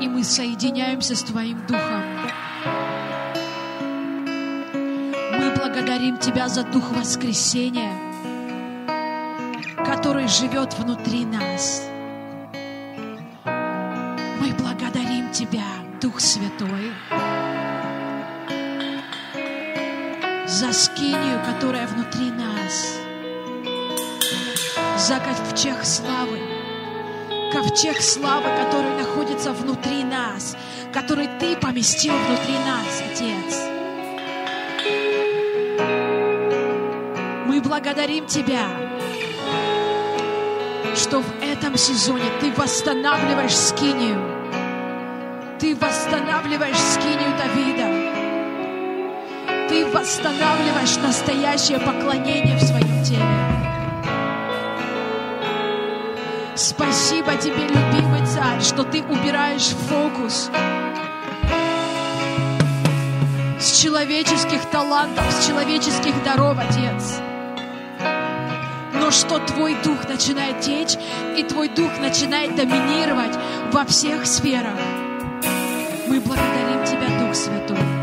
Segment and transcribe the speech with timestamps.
[0.00, 2.02] И мы соединяемся с Твоим Духом.
[5.32, 7.92] Мы благодарим Тебя за Дух воскресения,
[9.84, 11.82] который живет внутри нас.
[13.44, 15.66] Мы благодарим Тебя,
[16.00, 16.92] Дух Святой,
[20.46, 23.00] за скинию, которая внутри нас,
[24.96, 26.47] за ковчег славы,
[27.52, 30.56] ковчег славы, который находится внутри нас,
[30.92, 33.68] который Ты поместил внутри нас, Отец.
[37.46, 38.66] Мы благодарим Тебя,
[40.94, 44.20] что в этом сезоне Ты восстанавливаешь скинию.
[45.58, 48.08] Ты восстанавливаешь скинию Давида.
[49.68, 53.47] Ты восстанавливаешь настоящее поклонение в своем теле.
[56.68, 60.50] Спасибо тебе, любимый царь, что ты убираешь фокус
[63.58, 67.20] с человеческих талантов, с человеческих даров, Отец.
[68.92, 70.98] Но что Твой Дух начинает течь,
[71.38, 73.34] и Твой Дух начинает доминировать
[73.72, 74.78] во всех сферах.
[76.06, 77.97] Мы благодарим Тебя, Дух Святой.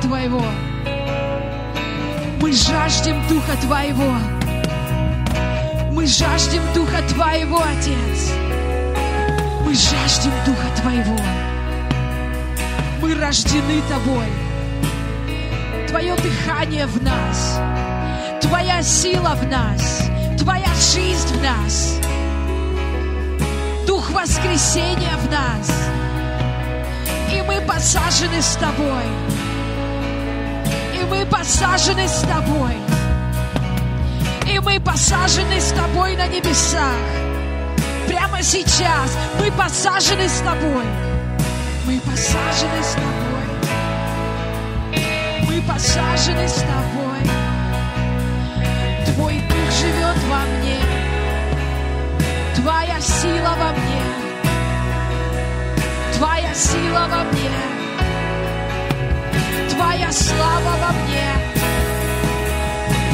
[0.00, 0.44] Твоего.
[2.40, 4.14] Мы жаждем Духа Твоего.
[5.92, 8.32] Мы жаждем Духа Твоего, Отец.
[9.64, 11.16] Мы жаждем Духа Твоего.
[13.00, 14.26] Мы рождены Тобой.
[15.88, 17.60] Твое дыхание в нас.
[18.40, 20.08] Твоя сила в нас.
[20.38, 21.98] Твоя жизнь в нас.
[23.86, 25.70] Дух воскресения в нас.
[27.32, 29.39] И мы посажены с Тобой.
[31.40, 32.76] Посажены с Тобой.
[34.46, 36.92] И мы посажены с Тобой на небесах.
[38.06, 40.84] Прямо сейчас мы посажены с Тобой.
[41.86, 43.46] Мы посажены с Тобой.
[45.48, 47.22] Мы посажены с Тобой.
[49.06, 50.78] Твой Дух живет во мне.
[52.56, 54.02] Твоя сила во мне.
[56.18, 57.69] Твоя сила во мне.
[60.00, 61.28] Твоя слава во мне.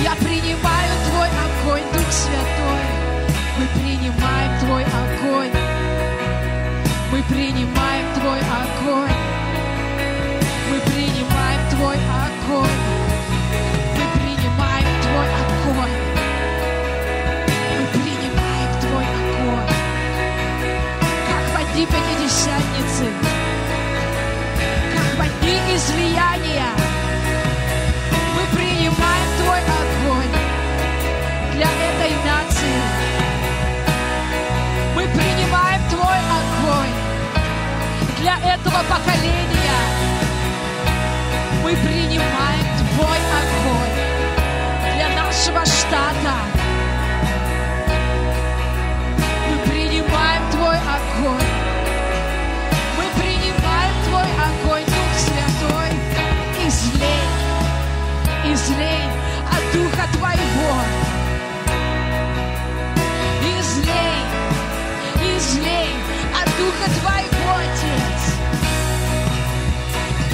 [0.04, 2.86] Я принимаю Твой огонь, Дух Святой.
[3.58, 5.50] Мы принимаем Твой огонь.
[7.10, 9.16] Мы принимаем Твой огонь.
[10.70, 12.78] Мы принимаем Твой огонь.
[13.98, 15.96] Мы принимаем Твой огонь.
[17.78, 19.68] Мы принимаем Твой огонь.
[21.26, 23.25] Как в одни пятидесятницы.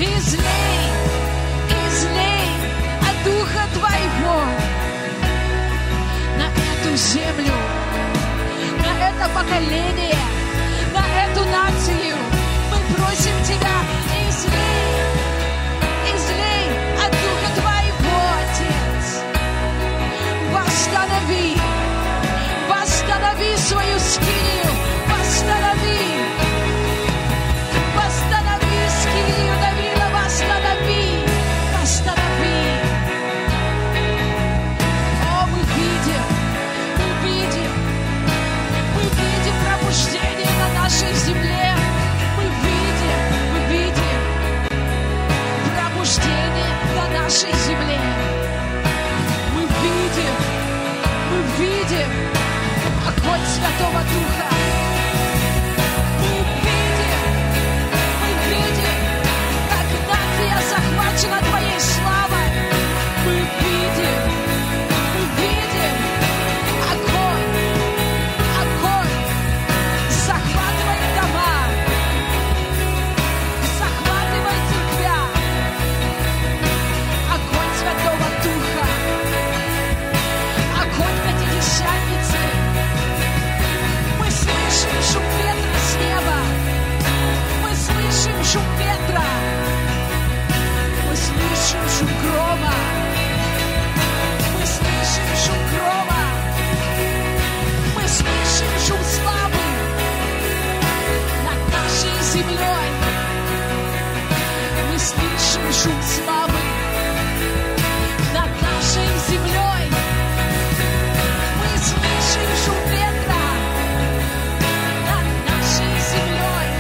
[0.02, 0.90] Излей,
[1.86, 2.50] излей
[3.08, 4.42] от Духа Твоего
[6.36, 7.54] на эту землю,
[8.80, 10.18] на это поколение,
[10.92, 12.16] на эту нацию.
[12.72, 13.78] Мы просим Тебя,
[14.28, 14.90] излей,
[16.12, 16.66] излей
[16.98, 19.22] от Духа Твоего, Отец.
[20.52, 21.56] Восстанови,
[22.68, 24.51] восстанови свою скинию,
[47.32, 47.98] нашей земле.
[49.54, 50.34] Мы видим,
[51.30, 52.10] мы видим
[53.08, 54.51] огонь Святого Духа.
[105.72, 106.64] Шум славы
[108.34, 109.86] над нашей землей.
[111.58, 113.46] Мы слышим шум ветра
[115.08, 116.70] над нашей землей.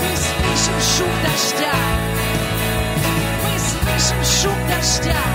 [0.00, 1.76] Мы слышим шум дождя.
[3.42, 5.27] Мы слышим шум дождя.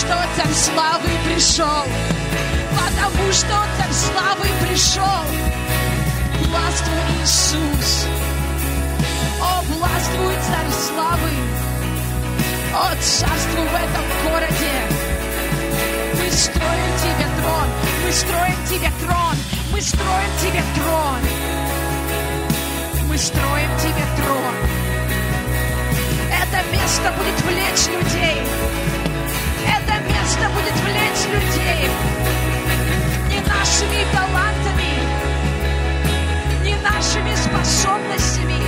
[0.00, 1.84] Царь Славы пришел,
[2.72, 5.24] потому что Царь Славы пришел.
[6.40, 8.06] Властвуй, Иисус,
[9.40, 11.30] о, властвуй, Царь Славы,
[12.74, 14.74] о, царствуй в этом городе.
[16.14, 17.68] Мы строим тебе трон,
[18.04, 19.36] мы строим тебе трон,
[19.72, 21.20] мы строим тебе трон.
[23.06, 24.54] Мы строим тебе трон.
[26.30, 28.40] Это место будет влечь людей.
[30.12, 31.90] Место будет влечь людей.
[33.28, 34.92] Не нашими талантами,
[36.64, 38.60] не нашими способностями,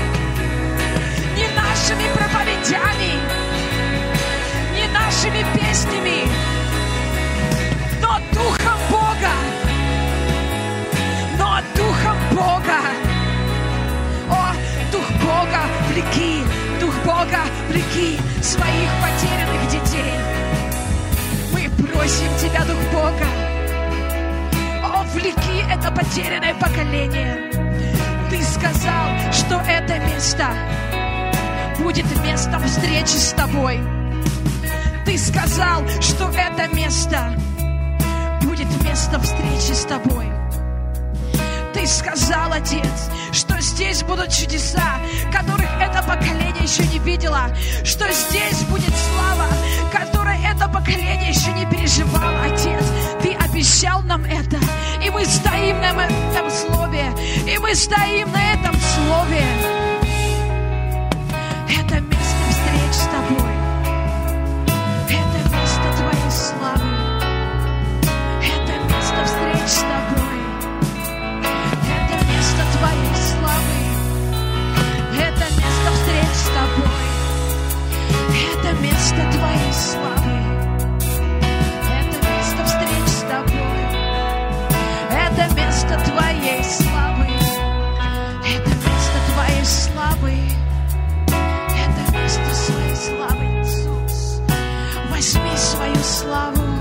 [1.36, 3.12] не нашими проповедями,
[4.74, 6.28] не нашими песнями,
[8.00, 9.34] но Духом Бога.
[11.38, 12.80] Но Духом Бога.
[14.30, 14.52] О,
[14.92, 16.44] Дух Бога, влеки,
[16.80, 19.61] Дух Бога, влеки своих потерянных
[22.02, 23.26] просим Тебя, Дух Бога,
[24.82, 27.48] о, влеки это потерянное поколение.
[28.28, 30.48] Ты сказал, что это место
[31.78, 33.78] будет местом встречи с Тобой.
[35.06, 37.38] Ты сказал, что это место
[38.42, 40.26] будет местом встречи с Тобой.
[41.72, 44.98] Ты сказал, Отец, что здесь будут чудеса,
[45.32, 47.54] которых это поколение еще не видело,
[47.84, 49.48] что здесь будет слава,
[49.92, 52.82] которой это поколение еще не переживало, Отец.
[53.22, 54.56] Ты обещал нам это,
[55.04, 57.12] и мы стоим на этом слове,
[57.46, 59.44] и мы стоим на этом слове.
[61.68, 63.52] Это место встреч с Тобой.
[65.08, 66.90] Это место Твоей славы.
[68.40, 70.38] Это место встреч с Тобой.
[71.84, 73.78] Это место Твоей славы.
[75.18, 77.01] Это место встреч с Тобой.
[78.64, 80.38] Это место Твоей славы.
[81.90, 83.82] Это место встреч с Тобой.
[85.10, 87.26] Это место Твоей славы.
[88.46, 90.34] Это место Твоей славы.
[91.26, 94.40] Это место своей славы, Иисус.
[95.10, 96.71] Возьми свою славу.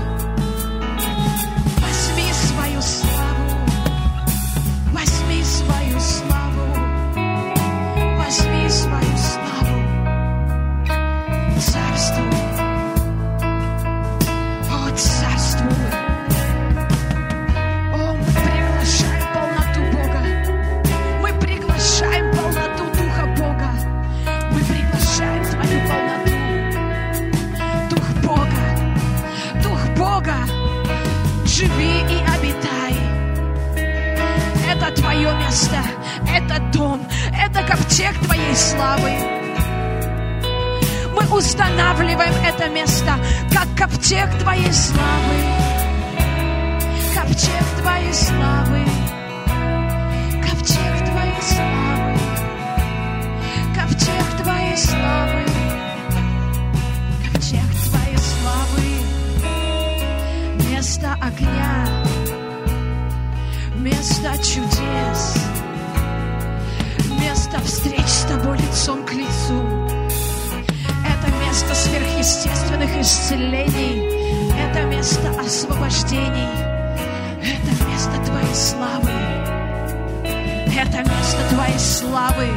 [31.62, 32.94] Живи и обитай.
[34.68, 35.76] Это Твое место.
[36.28, 37.06] Это дом.
[37.32, 39.12] Это ковчег Твоей славы.
[41.14, 43.14] Мы устанавливаем это место
[43.54, 45.36] как ковчег Твоей славы.
[47.14, 48.84] Ковчег Твоей славы.
[50.42, 50.91] Ковчег
[61.12, 62.04] Место огня.
[63.74, 65.36] Место чудес.
[67.20, 69.62] Место встреч с Тобой лицом к лицу.
[71.04, 74.52] Это место сверхъестественных исцелений.
[74.58, 76.48] Это место освобождений.
[77.42, 79.10] Это место Твоей славы.
[80.74, 82.48] Это место Твоей славы.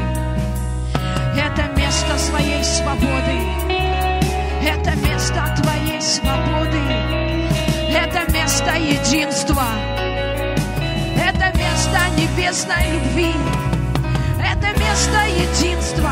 [1.35, 3.37] Это место своей свободы.
[4.63, 7.04] Это место Твоей свободы.
[8.55, 9.65] Место единства.
[11.17, 13.33] Это место небесной любви.
[14.39, 16.11] Это место единства.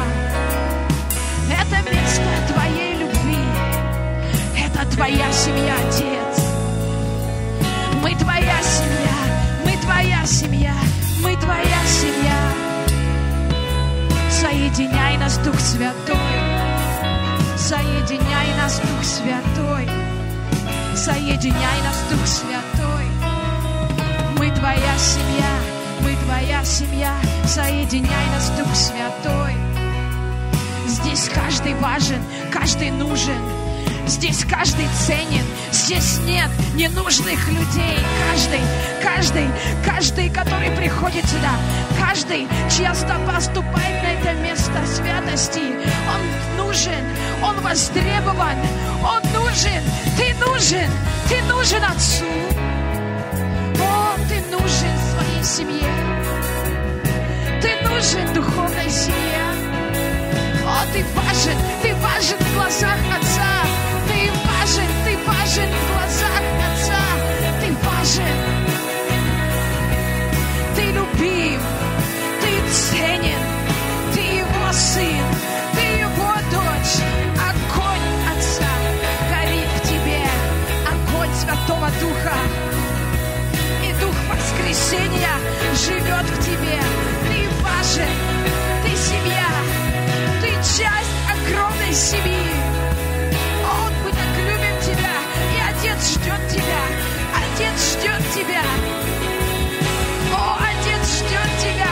[1.50, 3.38] Это место Твоей любви.
[4.58, 6.46] Это Твоя семья, Отец.
[8.02, 9.18] Мы Твоя семья.
[9.64, 10.76] Мы Твоя семья.
[11.22, 12.40] Мы Твоя семья.
[14.30, 16.18] Соединяй нас, Дух Святой.
[17.58, 20.13] Соединяй нас, Дух Святой.
[20.96, 23.06] Соединяй нас, Дух Святой.
[24.38, 25.52] Мы Твоя семья.
[26.02, 27.14] Мы Твоя семья.
[27.46, 29.56] Соединяй нас, Дух Святой.
[30.88, 32.22] Здесь каждый важен,
[32.52, 33.63] каждый нужен.
[34.06, 38.00] Здесь каждый ценен, здесь нет ненужных людей.
[38.32, 38.60] Каждый,
[39.02, 39.48] каждый,
[39.86, 41.52] каждый, который приходит сюда,
[41.98, 45.62] каждый, чья стопа ступает на это место святости,
[46.14, 47.04] он нужен,
[47.42, 48.58] он востребован,
[49.04, 49.82] он нужен,
[50.18, 50.90] ты нужен,
[51.30, 52.26] ты нужен Отцу.
[53.80, 55.94] О, ты нужен своей семье,
[57.62, 59.44] ты нужен духовной семье.
[60.66, 63.53] О, ты важен, ты важен в глазах Отца
[64.64, 67.04] важен, ты важен в глазах Отца,
[67.60, 68.40] ты важен.
[70.76, 71.62] Ты любим,
[72.42, 73.44] ты ценен,
[74.14, 75.26] ты его сын,
[75.74, 76.96] ты его дочь.
[77.50, 78.74] Огонь Отца
[79.32, 80.24] горит в тебе,
[80.94, 82.38] огонь Святого Духа.
[83.86, 85.36] И Дух воскресения
[85.86, 86.80] живет в тебе.
[87.28, 88.16] Ты важен,
[88.84, 89.50] ты семья,
[90.42, 92.73] ты часть огромной семьи.
[96.24, 96.84] Ждет тебя,
[97.36, 98.64] Отец ждет тебя.
[100.32, 101.92] О, Отец ждет тебя.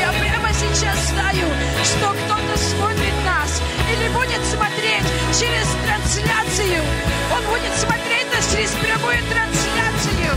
[0.00, 1.46] Я прямо сейчас знаю,
[1.84, 3.60] что кто-то смотрит нас
[3.92, 5.04] или будет смотреть
[5.38, 6.82] через трансляцию.
[7.30, 10.32] Он будет смотреть нас через прямую трансляцию.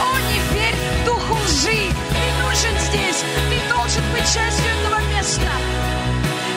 [0.00, 1.92] О, не верь духу лжи.
[1.92, 3.22] Ты нужен здесь.
[3.50, 5.52] Ты должен быть частью этого места.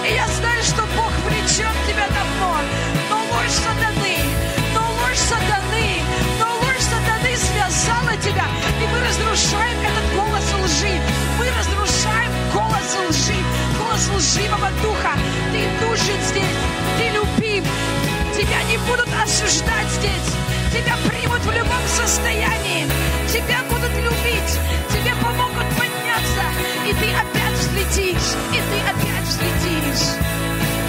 [0.09, 2.61] И я знаю, что Бог влечет тебя давно.
[8.27, 8.47] Тебя.
[8.81, 10.93] И мы разрушаем этот голос лжи.
[11.39, 13.39] Мы разрушаем голос лжи,
[13.79, 15.13] голос лживого духа.
[15.51, 16.57] Ты нужен здесь,
[16.97, 17.63] ты любим.
[18.35, 20.29] Тебя не будут осуждать здесь.
[20.71, 22.85] Тебя примут в любом состоянии.
[23.31, 24.51] Тебя будут любить.
[24.91, 26.45] Тебе помогут подняться.
[26.85, 28.29] И ты опять взлетишь.
[28.53, 30.05] И ты опять взлетишь.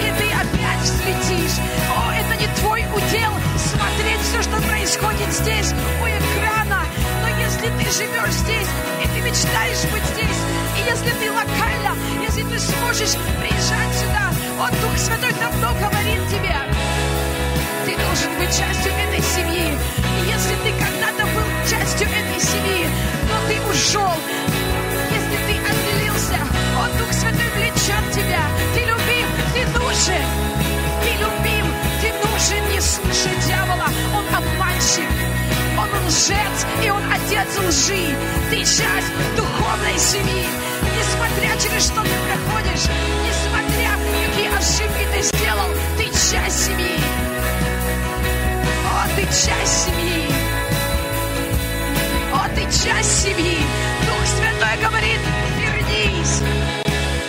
[0.03, 1.57] И ты опять взлетишь.
[1.89, 6.83] О, это не твой удел смотреть все, что происходит здесь, у экрана.
[7.61, 8.67] Если ты живешь здесь,
[9.03, 10.39] и ты мечтаешь быть здесь,
[10.77, 11.93] и если ты локально,
[12.23, 14.31] если ты сможешь приезжать сюда,
[14.63, 16.55] о, Дух Святой давно говорит тебе,
[17.85, 19.75] ты должен быть частью этой семьи.
[19.75, 22.87] И если ты когда-то был частью этой семьи,
[23.27, 24.15] но ты ушел,
[25.11, 26.39] если ты отделился,
[26.79, 28.43] о, Дух Святой влечет тебя.
[28.73, 30.25] Ты любим, ты нужен,
[31.03, 31.65] ты любим,
[31.99, 32.71] ты нужен.
[32.71, 34.68] Не слушай дьявола, он обманщик.
[36.99, 38.15] Он отец лжи.
[38.49, 40.45] Ты часть духовной семьи.
[40.97, 42.87] Несмотря через что ты проходишь,
[43.25, 43.91] несмотря
[44.25, 46.99] какие ошибки ты сделал, ты часть семьи.
[48.91, 50.25] О, ты часть семьи.
[52.33, 53.57] О, ты часть семьи.
[54.05, 55.19] Дух Святой говорит,
[55.57, 56.41] вернись.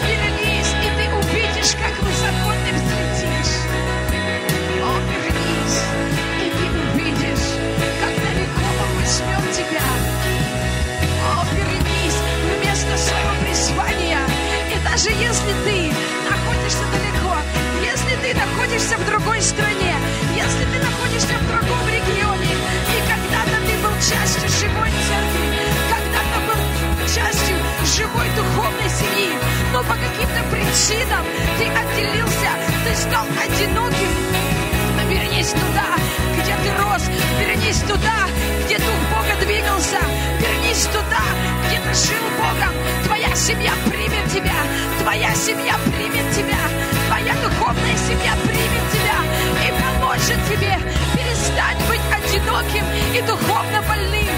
[0.02, 2.10] Вернись, и ты увидишь, как высоко
[15.02, 15.92] даже если ты
[16.28, 17.34] находишься далеко,
[17.80, 19.94] если ты находишься в другой стране,
[20.36, 26.60] если ты находишься в другом регионе, и когда-то ты был частью живой церкви, когда-то был
[27.08, 27.56] частью
[27.96, 29.32] живой духовной семьи,
[29.72, 31.24] но по каким-то причинам
[31.56, 32.50] ты отделился,
[32.84, 34.69] ты стал одиноким,
[35.11, 35.88] вернись туда,
[36.38, 37.03] где ты рос,
[37.40, 38.18] вернись туда,
[38.64, 39.99] где Дух Бога двигался,
[40.38, 41.25] вернись туда,
[41.66, 42.73] где ты жил Богом.
[43.05, 44.55] Твоя семья примет тебя,
[45.01, 46.62] твоя семья примет тебя,
[47.09, 49.18] твоя духовная семья примет тебя.
[49.66, 50.79] И поможет тебе
[51.14, 54.30] перестать быть одиноким и духовно больным.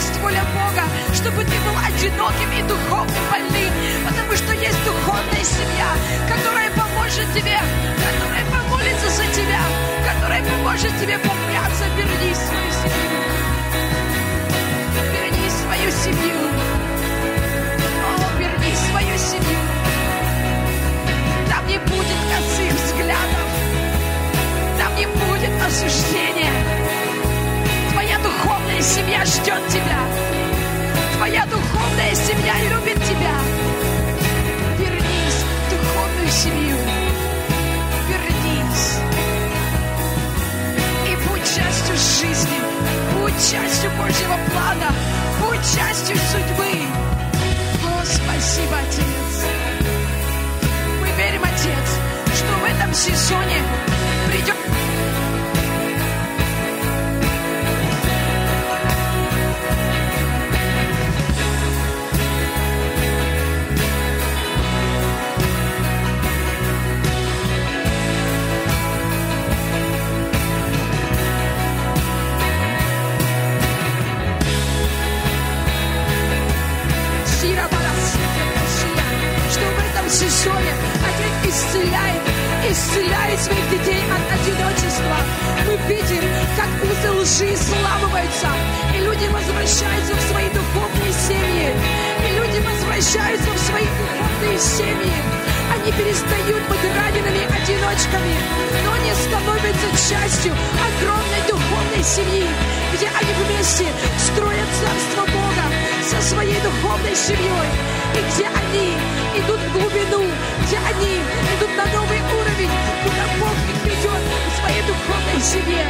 [0.00, 3.70] Есть воля Бога, чтобы ты был одиноким и духовно больным,
[4.08, 5.88] потому что есть духовная семья,
[6.26, 7.60] которая поможет тебе,
[8.00, 9.60] которая помолится за тебя,
[10.08, 11.84] которая поможет тебе подняться.
[11.98, 13.20] Верни свою семью.
[15.12, 16.40] Верни свою семью.
[18.08, 19.60] О, верни свою семью.
[21.50, 23.48] Там не будет косых взглядов.
[24.78, 26.79] Там не будет осуждения.
[28.80, 29.98] Твоя семья ждет тебя.
[31.16, 33.34] Твоя духовная семья любит тебя.
[34.78, 36.76] Вернись в духовную семью.
[38.08, 39.00] Вернись.
[41.06, 42.58] И будь частью жизни.
[43.18, 44.94] Будь частью Божьего плана.
[45.42, 46.72] Будь частью судьбы.
[47.84, 49.44] О, спасибо, Отец.
[51.00, 51.98] Мы верим, Отец,
[52.34, 53.62] что в этом сезоне
[54.30, 54.56] придет
[81.70, 82.22] исцеляет,
[82.68, 85.16] исцеляет своих детей от одиночества.
[85.66, 86.24] Мы видим,
[86.56, 88.48] как узы лжи сламываются,
[88.94, 91.70] и люди возвращаются в свои духовные семьи,
[92.26, 95.14] и люди возвращаются в свои духовные семьи.
[95.70, 98.34] Они перестают быть ранеными одиночками,
[98.84, 102.46] но они становятся частью огромной духовной семьи,
[102.94, 103.86] где они вместе
[104.18, 105.66] строят Царство Бога
[106.02, 107.70] со своей духовной семьей,
[108.14, 108.96] и где они?
[109.38, 110.22] Идут в глубину,
[110.66, 111.14] где они?
[111.56, 114.22] Идут на новый уровень, куда Бог их ведет?
[114.48, 115.86] В своей духовной семье.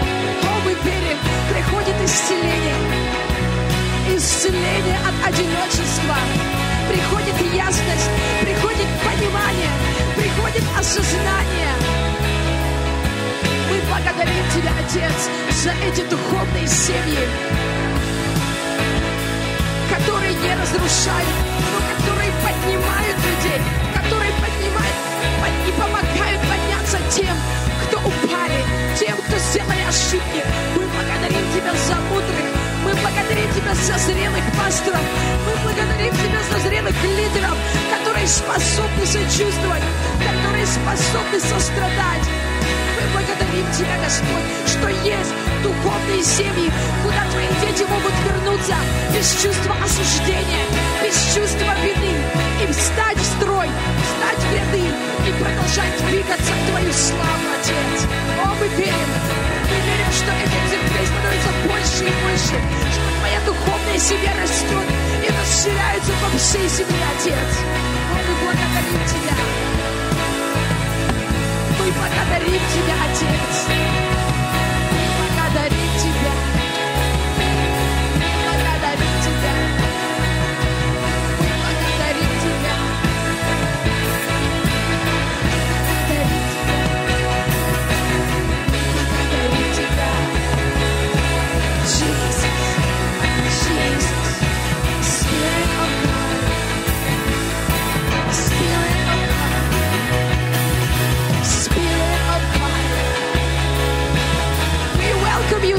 [0.65, 1.19] Мы верим,
[1.51, 2.77] приходит исцеление.
[4.17, 6.17] исцеление от одиночества,
[6.89, 8.11] приходит ясность,
[8.43, 9.71] приходит понимание,
[10.17, 11.73] приходит осознание.
[13.71, 15.31] Мы благодарим Тебя, Отец,
[15.63, 17.27] за эти духовные семьи,
[19.91, 21.29] которые не разрушают,
[22.42, 23.61] поднимают людей,
[23.94, 24.96] которые поднимают
[25.66, 27.37] и помогают подняться тем,
[27.87, 28.61] кто упали,
[28.98, 30.42] тем, кто сделали ошибки.
[30.76, 32.46] Мы благодарим Тебя за мудрых,
[32.85, 35.05] мы благодарим Тебя за зрелых пасторов,
[35.46, 37.57] мы благодарим Тебя за зрелых лидеров,
[37.90, 39.83] которые способны сочувствовать,
[40.18, 42.26] которые способны сострадать.
[42.96, 46.70] Мы благодарим Тебя, Господь, что есть духовные семьи,
[47.03, 48.75] куда Твои дети могут вернуться
[49.14, 50.64] без чувства осуждения,
[51.03, 52.14] без чувства вины,
[52.62, 54.85] и встать в строй, встать в ряды
[55.27, 58.09] и продолжать двигаться в Твою славу, Отец.
[58.42, 59.11] О, мы верим,
[59.68, 62.57] мы верим, что этих церквей становится больше и больше,
[62.92, 64.87] что Твоя духовная семья растет
[65.25, 67.51] и расширяется по всей земле, Отец.
[68.11, 69.37] О, мы благодарим Тебя.
[71.79, 74.20] Мы благодарим Тебя, Отец.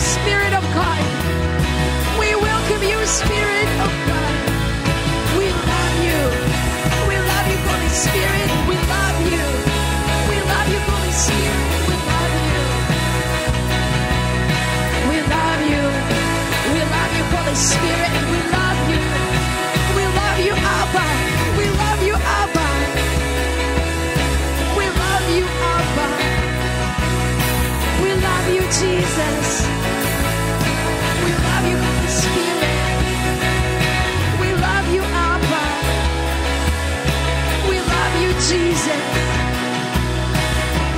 [0.01, 1.03] Spirit of God.
[2.19, 4.33] We welcome you, Spirit of God.
[5.37, 6.21] We love you.
[7.09, 8.49] We love you, Holy Spirit.
[8.69, 9.45] We love you.
[10.31, 11.67] We love you, Holy Spirit.
[11.89, 12.61] We love you.
[15.11, 15.83] We love you.
[16.73, 18.13] We love you, Holy Spirit.
[18.33, 19.03] We love you.
[19.97, 21.05] We love you, Abba.
[21.59, 22.67] We love you, Abba.
[24.77, 26.07] We love you, Abba.
[28.03, 29.50] We love you, Jesus.
[38.51, 39.03] Jesus.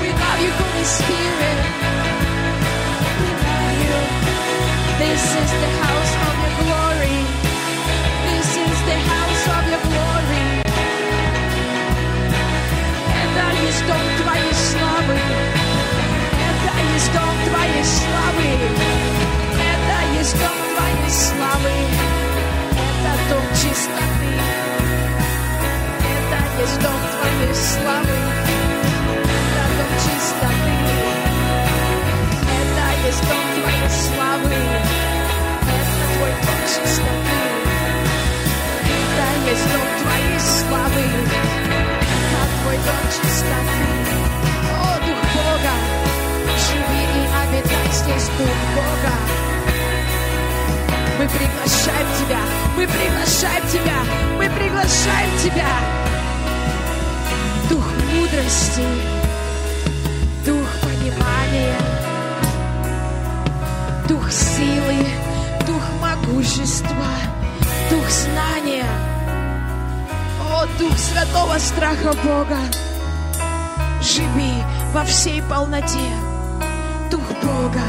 [0.01, 1.59] We love you, Holy Spirit.
[3.21, 3.97] We love you.
[5.03, 7.19] This is the house of your glory.
[8.25, 10.45] This is the house of your glory.
[13.21, 15.17] Это есть дом твоей славы.
[16.49, 18.49] Это есть дом твоей славы.
[19.69, 21.75] Это есть дом твоей славы.
[22.89, 24.03] Это дом чистоты.
[24.03, 24.82] Это есть
[26.81, 28.17] дом твоей славы.
[29.23, 30.75] Это дом чистоты.
[32.59, 34.55] Это есть дом твоей славы.
[35.75, 36.59] Это твой дом.
[38.81, 41.05] Это есть дом твоей славы.
[42.13, 43.03] Это твой дом.
[44.71, 45.75] О, Дух Бога,
[46.65, 49.15] живи и обитай здесь, Бога.
[51.19, 52.41] Мы приглашаем Тебя,
[52.75, 53.99] мы приглашаем Тебя,
[54.37, 56.02] мы приглашаем Тебя.
[57.69, 58.87] Дух мудрости,
[60.45, 61.77] Дух понимания,
[64.07, 65.05] Дух силы,
[65.65, 67.11] Дух могущества,
[67.89, 68.85] Дух знания.
[70.41, 72.59] О, Дух святого страха Бога,
[74.01, 76.11] живи во всей полноте.
[77.09, 77.83] Дух Бога,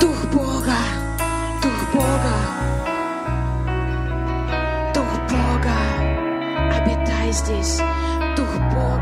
[0.00, 0.76] Дух Бога,
[1.62, 2.36] Дух Бога,
[4.94, 5.76] Дух Бога,
[6.76, 7.80] обитай здесь,
[8.36, 8.95] Дух Бога.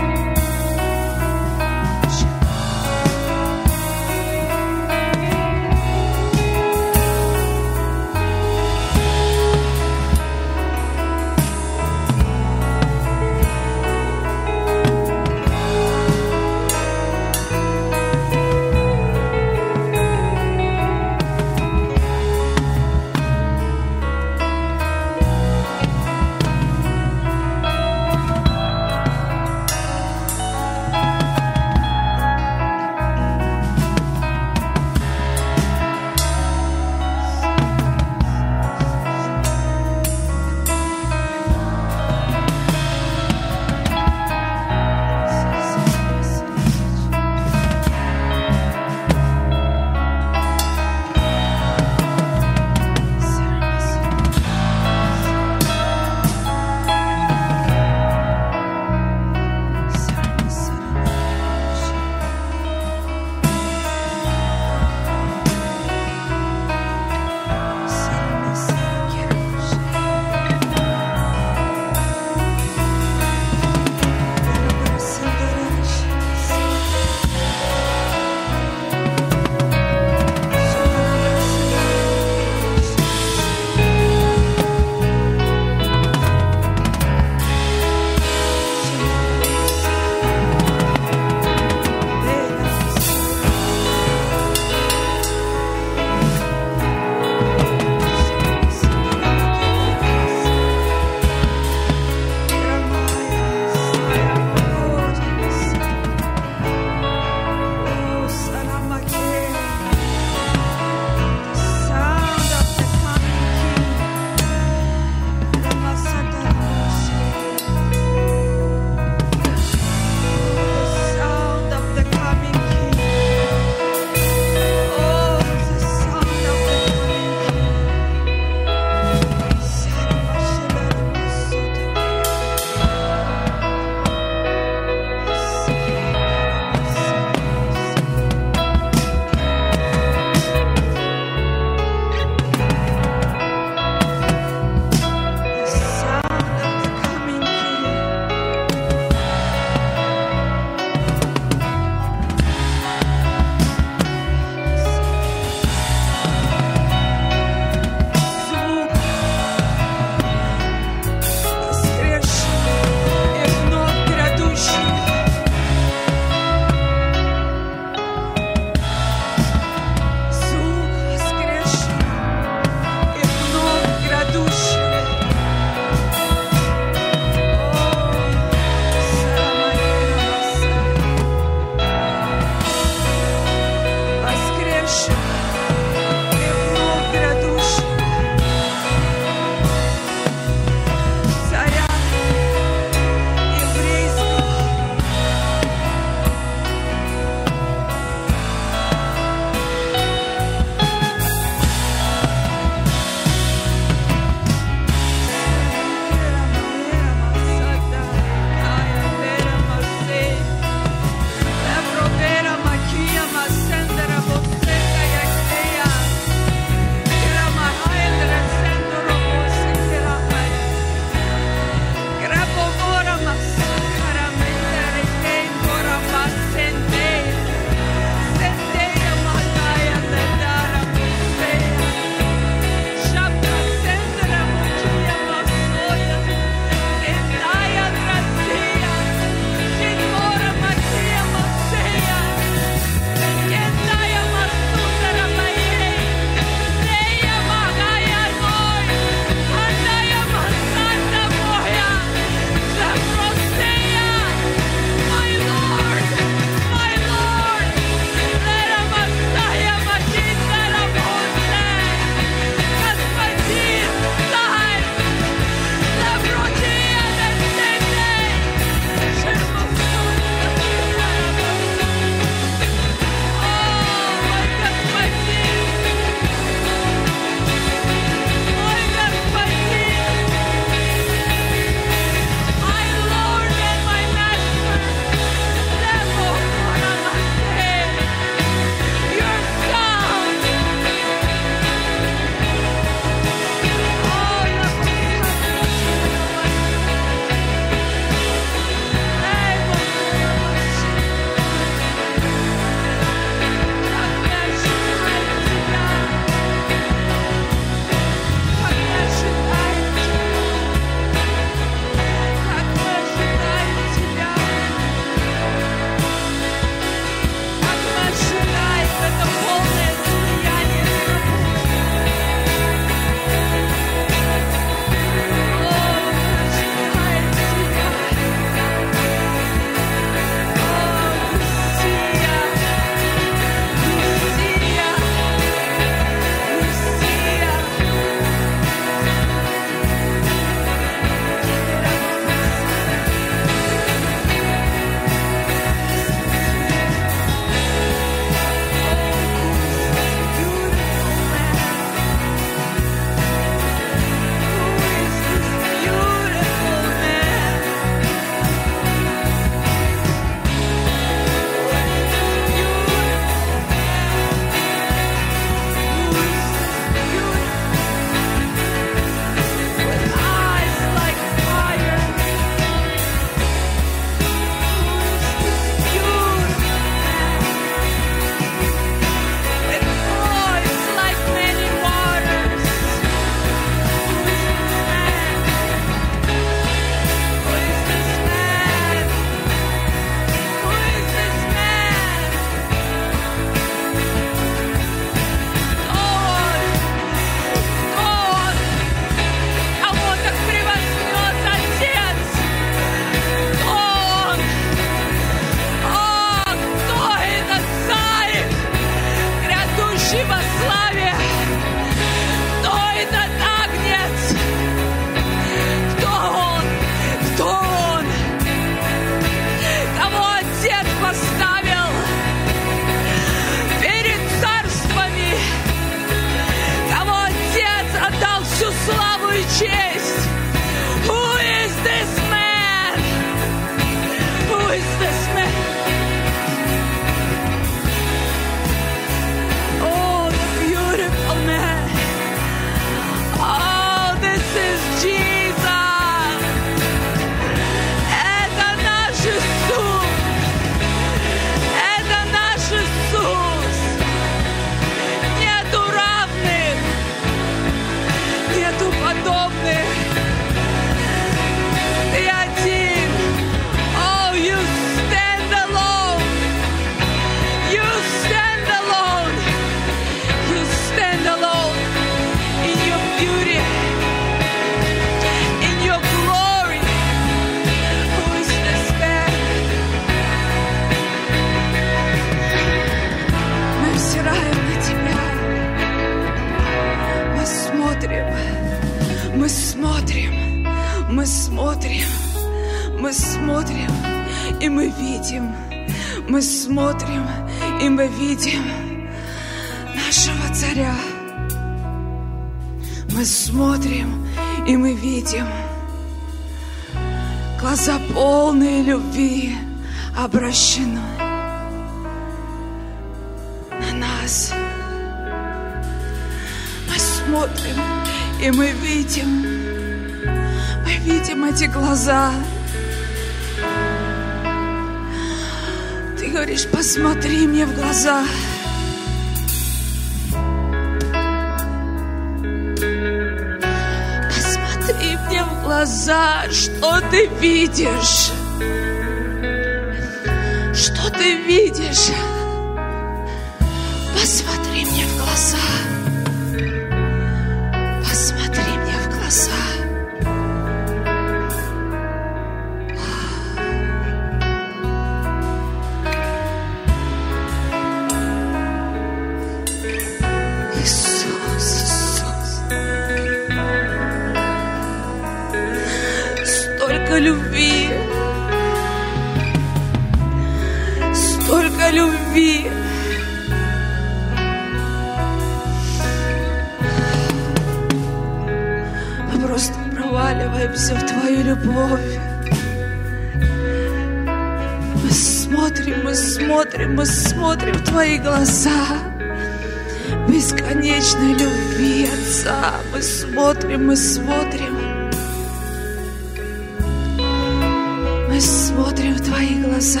[599.42, 600.00] твои глаза.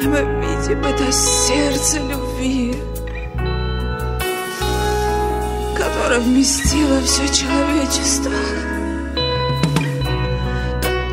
[0.00, 2.74] Мы видим это сердце любви
[5.76, 8.32] Которое вместило все человечество.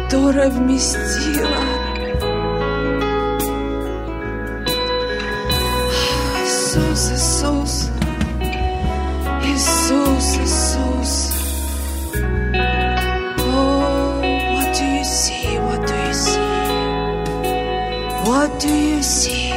[0.07, 1.61] Которое вместило
[6.43, 7.89] Иисус, Иисус,
[9.43, 10.24] Иисус.
[18.65, 19.53] do you see?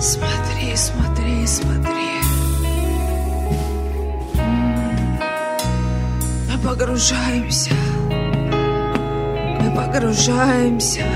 [0.00, 2.20] Смотри, смотри, смотри.
[6.50, 7.70] Мы погружаемся,
[9.60, 11.13] мы погружаемся.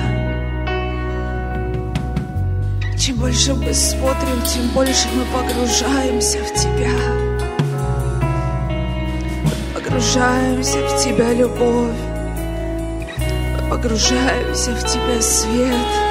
[3.49, 6.90] больше мы смотрим, тем больше мы погружаемся в Тебя.
[9.74, 11.96] Погружаемся в Тебя любовь.
[13.70, 16.07] Погружаемся в Тебя свет.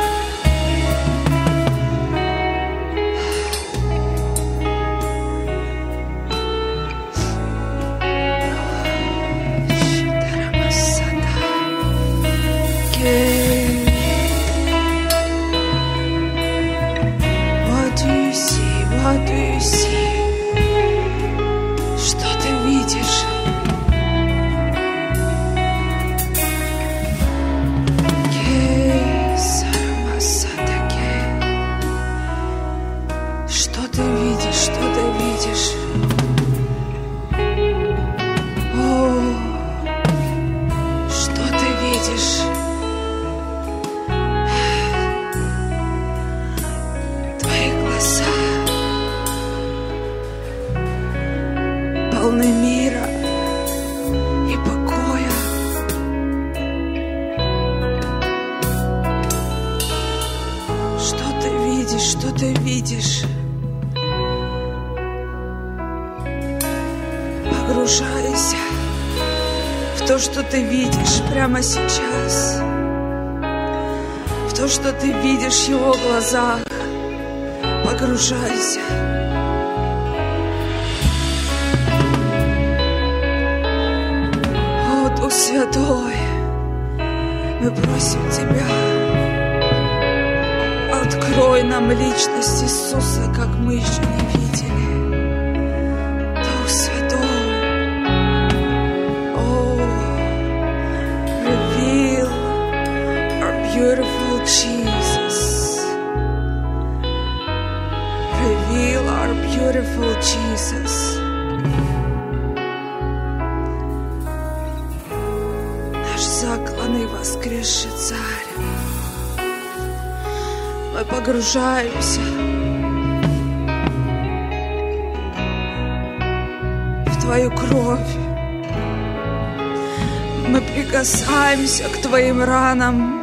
[132.47, 133.21] ранам.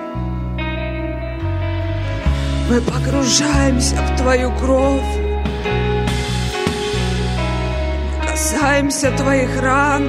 [2.69, 5.15] Мы погружаемся в Твою кровь,
[8.29, 10.09] касаемся Твоих ран.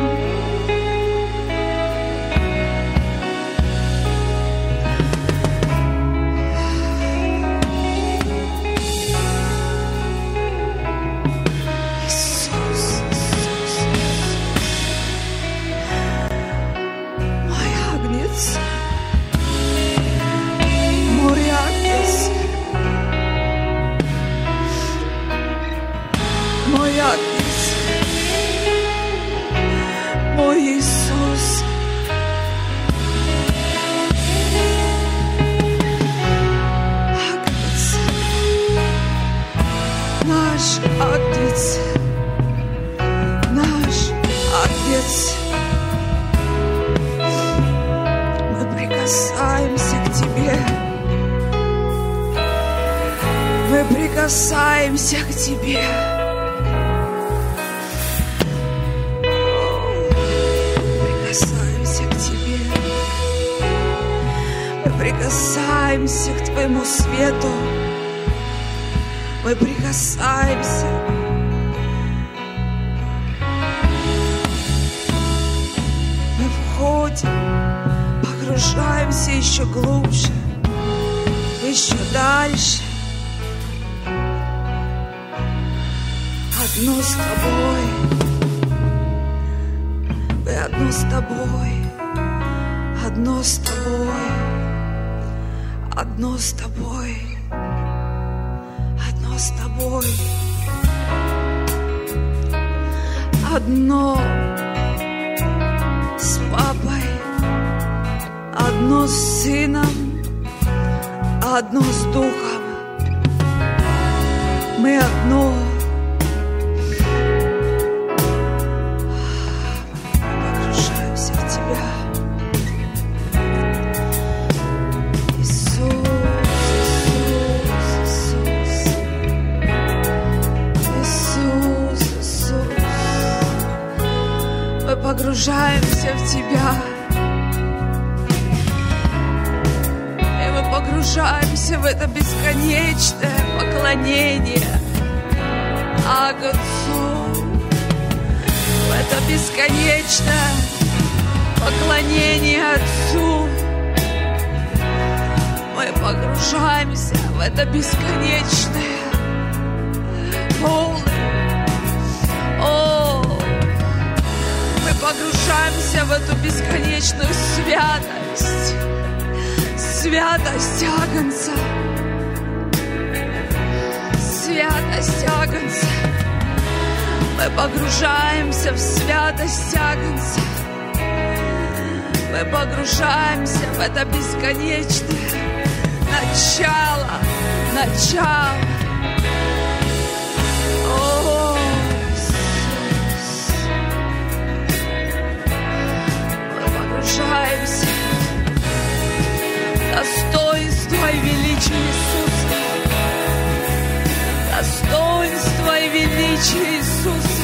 [206.36, 207.44] величие Иисуса,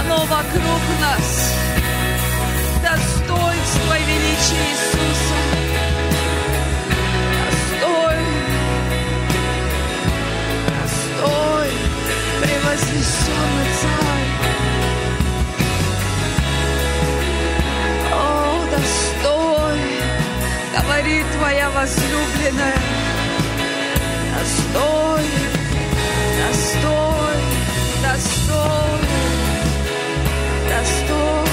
[0.00, 1.54] оно вокруг нас.
[2.82, 5.38] Достоинство и величие Иисуса.
[7.80, 8.18] достой,
[10.68, 11.70] достой,
[12.42, 14.30] превознесенный царь.
[18.12, 19.80] О, достой,
[20.76, 22.82] говорит твоя возлюбленная.
[24.38, 25.41] достой.
[28.12, 29.00] دستور.
[30.70, 31.51] دستور.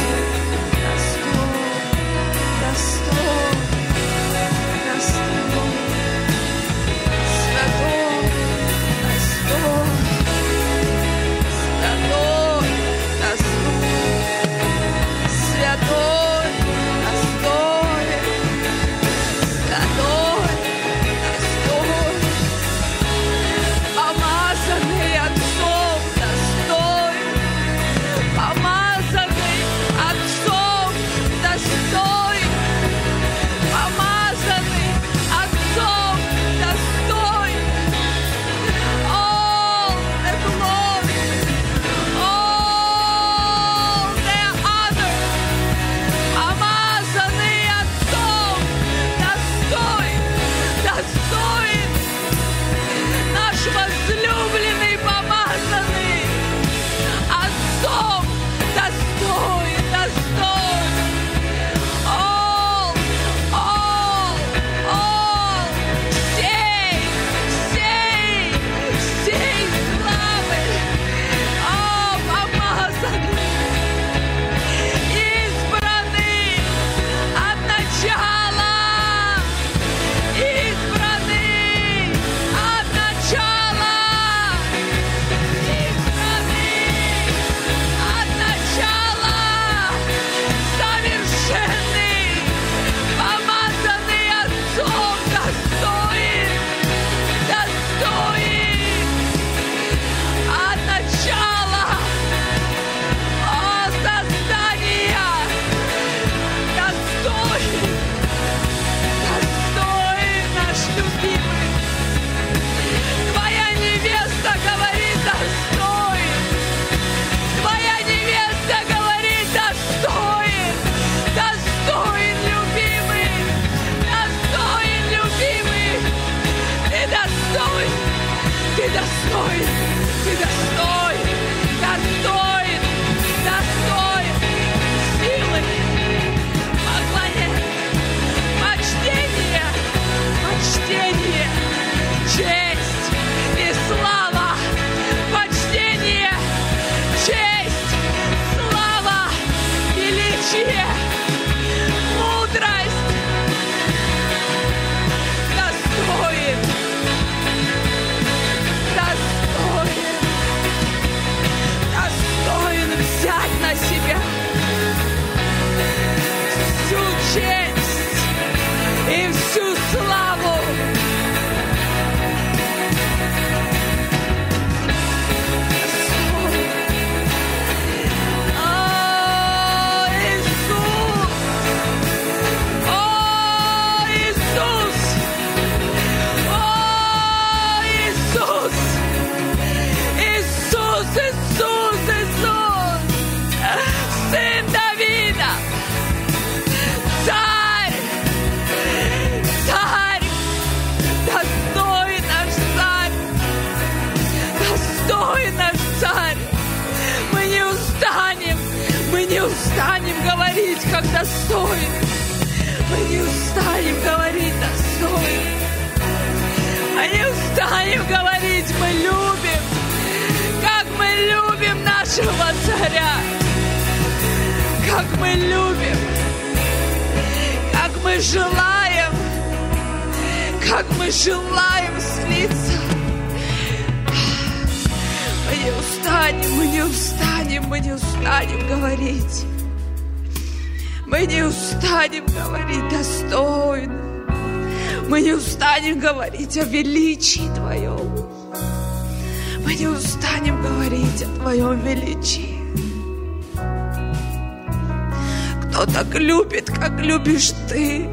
[257.00, 258.08] Любишь Ты?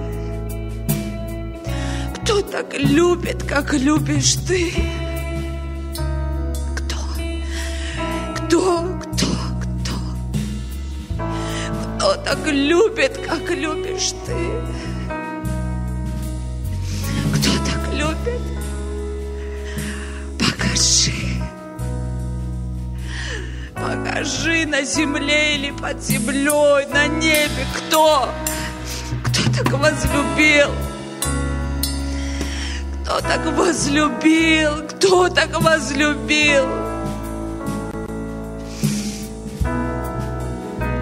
[2.15, 4.73] Кто так любит, как любишь Ты?
[6.77, 6.97] Кто?
[8.37, 8.99] Кто?
[9.01, 9.27] Кто?
[9.63, 9.97] Кто?
[11.97, 14.37] Кто так любит, как любишь Ты?
[17.35, 18.41] Кто так любит?
[20.39, 21.13] Покажи.
[23.75, 28.29] Покажи на земле или под землей, на небе, кто?
[28.29, 28.56] Кто
[29.77, 30.71] так возлюбил?
[33.05, 34.87] Кто так возлюбил?
[34.89, 36.67] Кто так возлюбил?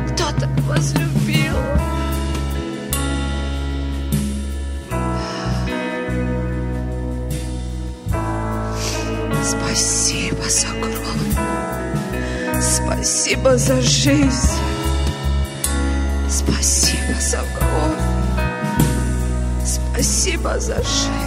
[0.08, 1.56] Кто так возлюбил?
[9.42, 11.34] Спасибо за кровь.
[12.60, 14.43] Спасибо за жизнь.
[20.64, 21.23] Спасибо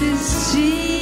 [0.00, 0.97] this sea.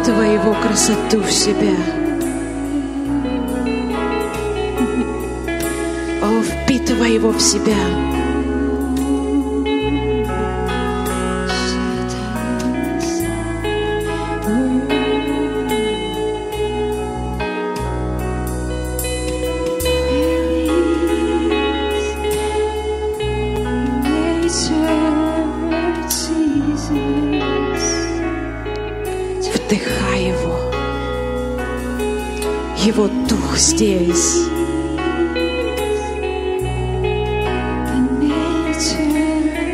[0.00, 1.76] Впитывай Его красоту в себя.
[6.22, 8.19] О, впитывай Его в себя.
[33.60, 34.48] Здесь.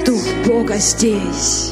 [0.05, 1.66] Дух Бога здесь.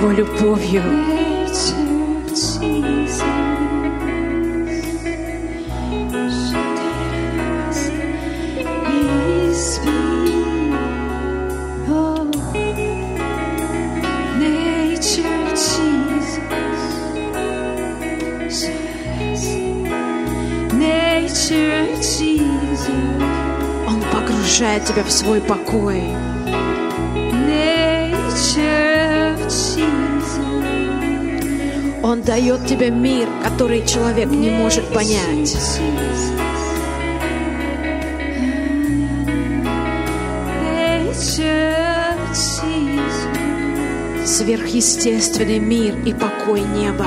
[0.00, 0.82] Его любовью.
[23.86, 26.29] Он погружает тебя в свой покой.
[32.30, 35.48] Дает тебе мир, который человек не может понять.
[44.24, 47.06] Сверхъестественный мир и покой неба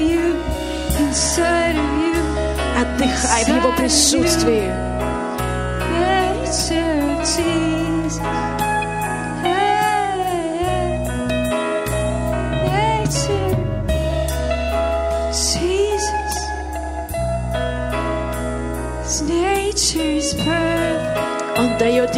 [0.00, 0.36] you,
[1.00, 2.12] inside of you,
[2.80, 4.91] Отдыхай в его присутствии.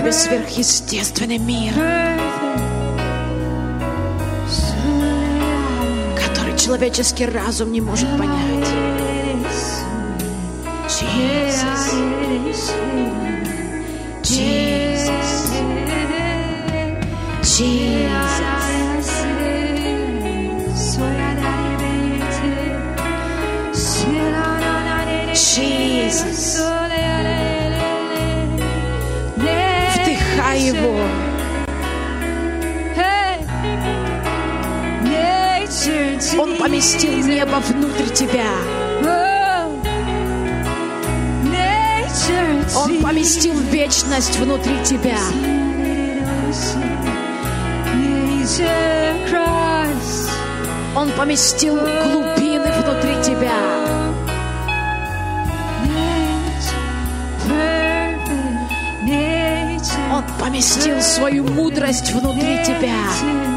[0.05, 1.73] Тебе сверхъестественный мир,
[6.15, 8.94] который человеческий разум не может понять.
[36.85, 38.45] Поместил небо внутрь тебя.
[42.77, 45.17] Он поместил вечность внутри тебя.
[50.95, 53.55] Он поместил глубины внутри тебя.
[60.13, 63.54] Он поместил свою мудрость внутри тебя.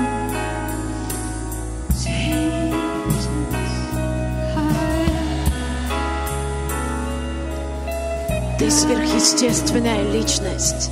[8.59, 10.89] Ты сверхъестественная личность.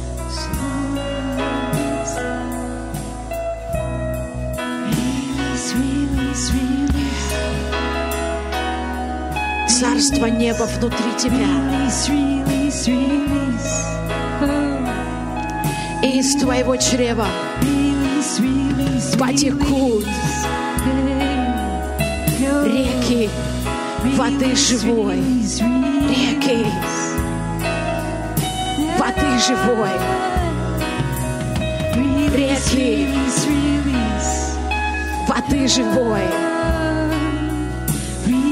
[9.68, 11.48] Царство неба внутри тебя.
[16.04, 17.28] И из твоего чрева
[19.18, 20.06] потекут
[22.66, 23.30] реки
[24.16, 25.18] воды живой.
[26.10, 26.68] Реки
[29.06, 29.90] воды живой.
[32.34, 33.08] Реки
[35.28, 36.22] воды живой.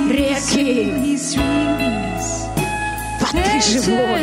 [0.09, 1.17] Реки
[3.19, 4.21] воды живой.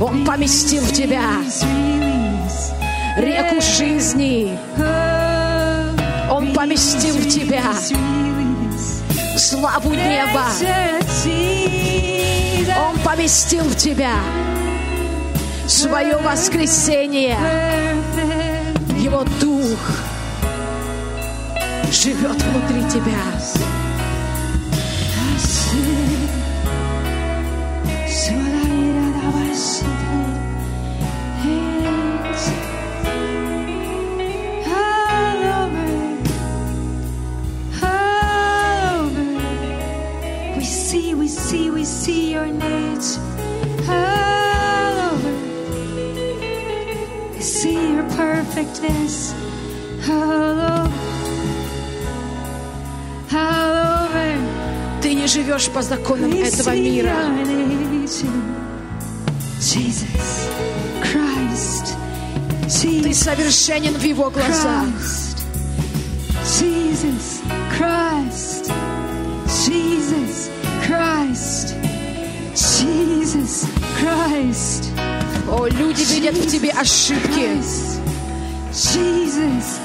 [0.00, 1.22] Он поместил в тебя
[3.18, 4.58] реку жизни.
[6.30, 7.62] Он поместил в тебя
[9.36, 10.44] славу неба.
[12.78, 14.14] Он поместил в тебя
[15.66, 17.38] свое воскресение.
[18.98, 19.78] Его дух
[21.90, 23.67] живет внутри тебя.
[41.88, 43.18] see your needs
[43.88, 45.34] all over.
[47.36, 49.34] I see your perfectness
[50.08, 50.92] all over.
[53.32, 53.72] All
[54.04, 54.38] over.
[55.00, 57.14] Ты не живешь по законам I этого мира.
[59.60, 60.48] Jesus
[61.02, 61.94] Christ.
[62.66, 64.84] Jesus, Ты совершенен в Его глазах.
[64.84, 65.38] Christ,
[66.60, 67.40] Jesus
[67.76, 68.57] Christ.
[75.48, 77.62] О, люди видят в тебе ошибки.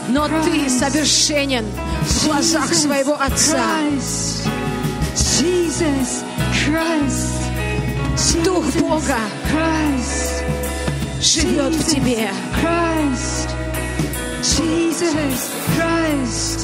[0.10, 1.65] Но ты совершенен
[2.02, 3.65] в глазах своего Отца.
[8.44, 9.18] Дух Бога
[11.22, 12.30] живет в тебе.
[14.41, 16.62] Jesus Christ.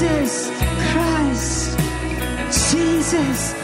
[0.00, 0.48] Jesus
[0.94, 1.78] Christ,
[2.72, 3.59] Jesus.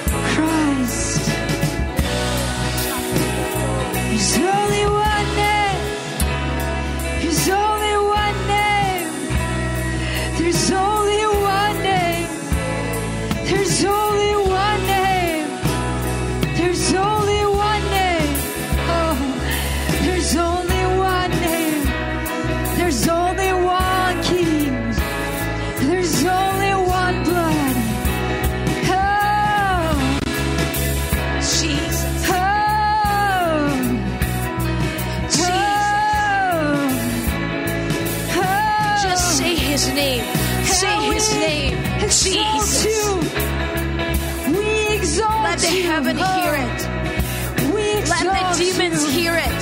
[41.30, 41.78] Jesus' name.
[42.04, 44.56] exalt You.
[44.58, 46.24] We exalt Let the heaven you.
[46.24, 47.74] hear it.
[47.74, 49.10] We exalt Let the demons you.
[49.10, 49.60] hear it.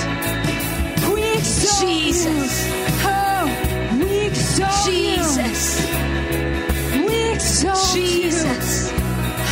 [1.14, 2.66] We exalt Jesus.
[2.66, 2.74] You.
[3.06, 5.80] Oh, we exalt Jesus.
[5.80, 7.06] You.
[7.06, 8.90] We exalt Jesus.
[8.90, 8.98] You.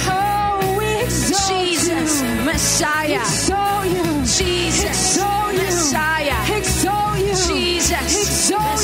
[0.09, 2.29] Oh, we exalt Jesus, you.
[2.45, 3.21] Messiah.
[3.21, 4.05] Exalt you.
[4.25, 5.59] Jesus, exalt you.
[5.63, 6.57] Messiah.
[6.59, 7.35] Exalt you.
[7.55, 8.82] Jesus, exalt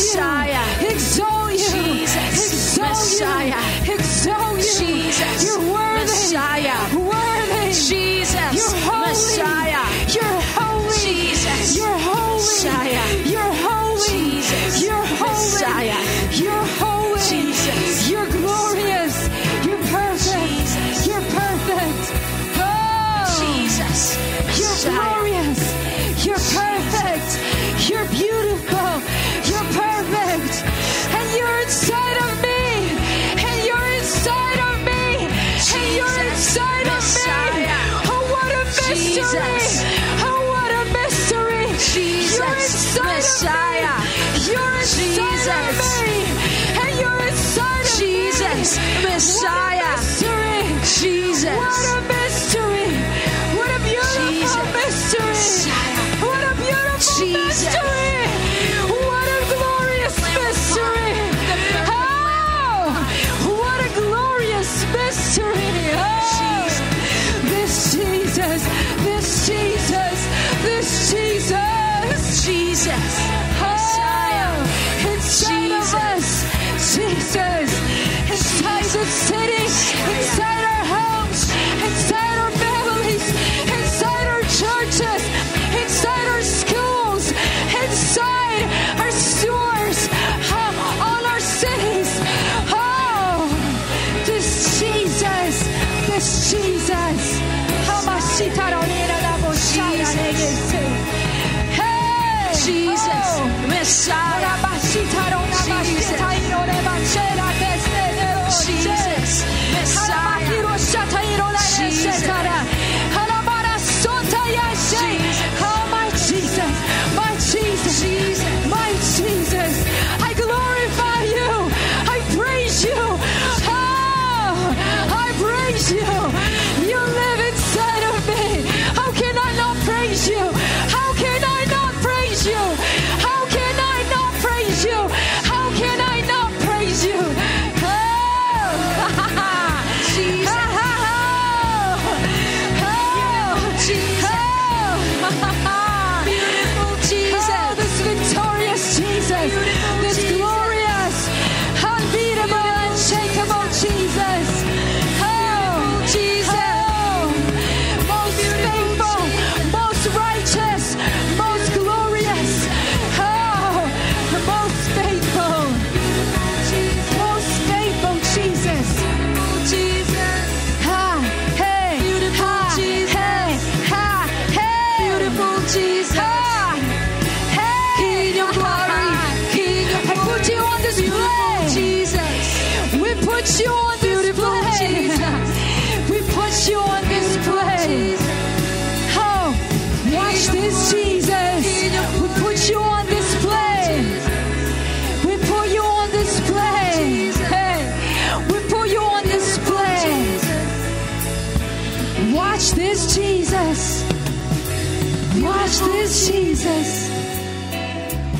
[206.08, 207.10] this Jesus.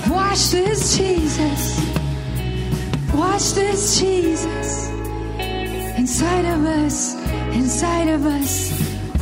[0.09, 1.63] Watch this Jesus.
[3.13, 4.89] Watch this Jesus.
[5.99, 7.15] Inside of us,
[7.55, 8.73] inside of us.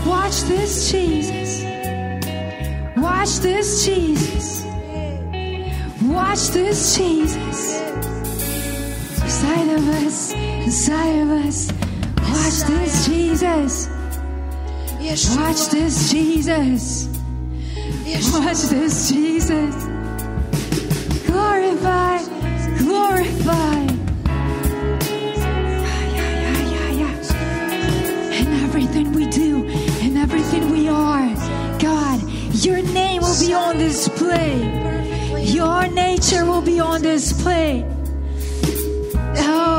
[0.06, 1.64] Watch this Jesus.
[2.96, 4.64] Watch this Jesus.
[6.02, 7.80] Watch this Jesus.
[9.24, 11.72] Inside of us, inside of us.
[12.30, 13.88] Watch this Jesus.
[15.36, 17.15] Watch this Jesus.
[18.06, 19.74] Watch this Jesus.
[21.26, 22.22] Glorify,
[22.78, 23.82] glorify.
[26.14, 28.40] Yeah, yeah, yeah.
[28.40, 29.64] In everything we do,
[30.02, 31.26] in everything we are,
[31.80, 32.22] God,
[32.64, 34.54] your name will be on display.
[35.42, 37.84] Your nature will be on display.
[39.38, 39.75] Oh,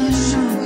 [0.00, 0.59] no, no.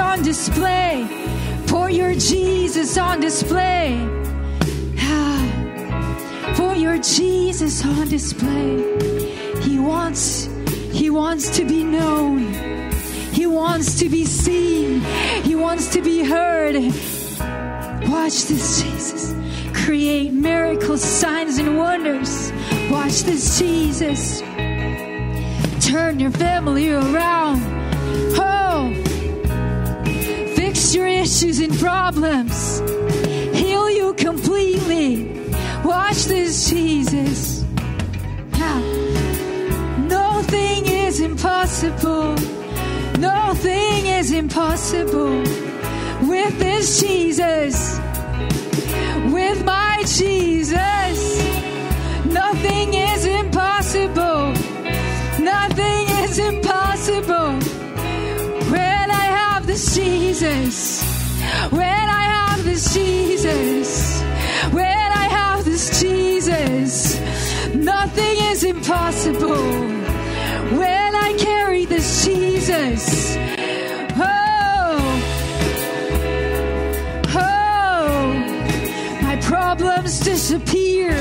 [0.00, 1.06] On display.
[1.66, 3.98] Put your Jesus on display.
[5.00, 8.78] Ah, Put your Jesus on display.
[9.62, 10.48] He wants,
[10.92, 12.52] he wants to be known.
[13.32, 15.00] He wants to be seen.
[15.42, 16.74] He wants to be heard.
[18.08, 19.34] Watch this, Jesus.
[19.74, 22.52] Create miracles, signs, and wonders.
[22.90, 24.40] Watch this, Jesus.
[25.84, 27.77] Turn your family around.
[30.94, 32.80] Your issues and problems.
[33.54, 35.50] Heal you completely.
[35.84, 37.64] Watch this, Jesus.
[38.54, 38.80] Yeah.
[40.06, 42.34] Nothing is impossible.
[43.18, 45.40] Nothing is impossible
[46.28, 47.98] with this Jesus.
[49.32, 51.18] With my Jesus.
[52.24, 54.52] Nothing is impossible.
[55.38, 57.67] Nothing is impossible
[60.38, 61.02] Jesus.
[61.70, 64.22] When I have this Jesus.
[64.72, 67.18] When I have this Jesus.
[67.74, 69.66] Nothing is impossible
[70.78, 73.36] when I carry this Jesus.
[74.16, 74.98] Oh,
[77.34, 81.14] oh, my problems disappear,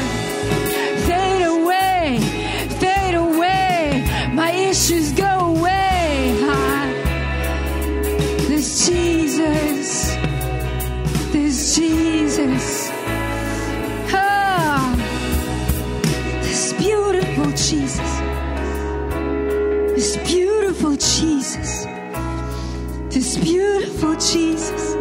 [23.44, 24.96] beautiful, Jesus.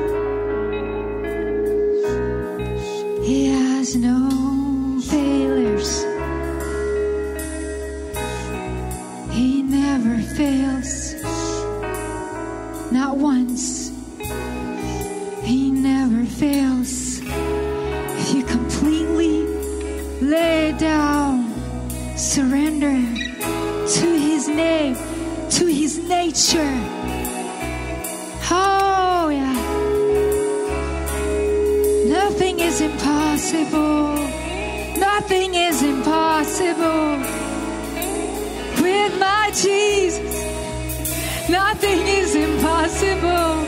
[3.24, 6.04] He has no failures.
[9.32, 11.14] He never fails.
[12.92, 13.90] Not once.
[15.42, 17.20] He never fails.
[17.22, 19.44] If you completely
[20.20, 21.52] lay down,
[22.16, 22.96] surrender
[23.96, 24.96] to His name,
[25.50, 26.95] to His nature.
[33.52, 34.16] impossible.
[34.98, 37.18] Nothing is impossible.
[38.82, 43.66] With my Jesus, nothing is impossible.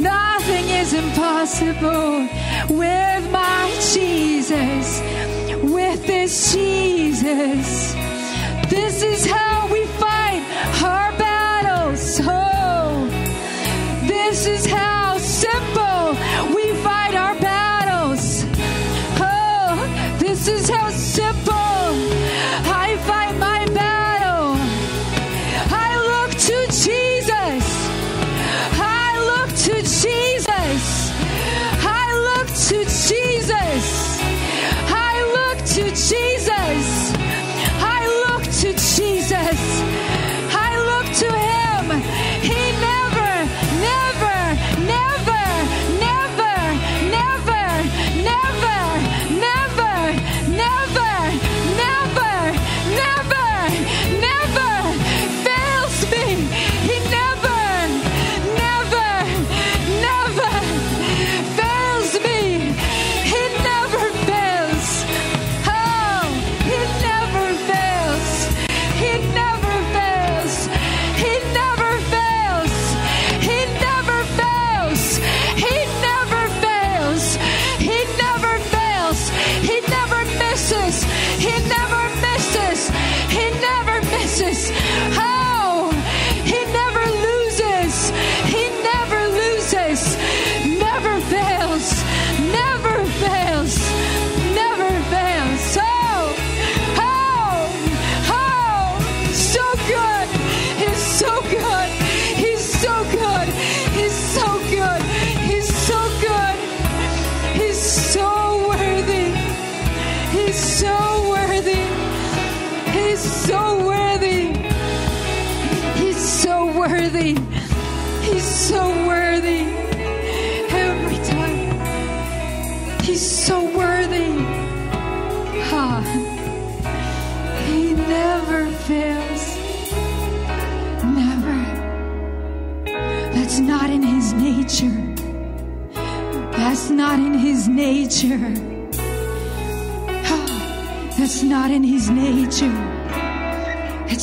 [0.00, 2.28] Nothing is impossible.
[2.70, 5.00] With my Jesus,
[5.62, 7.94] with this Jesus.
[8.70, 10.42] This is how we fight
[10.82, 12.20] our battles.
[12.22, 13.06] Oh,
[14.06, 15.85] this is how simple.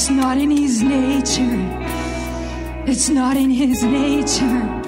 [0.04, 2.84] It's not in his nature.
[2.86, 4.83] It's not in his nature.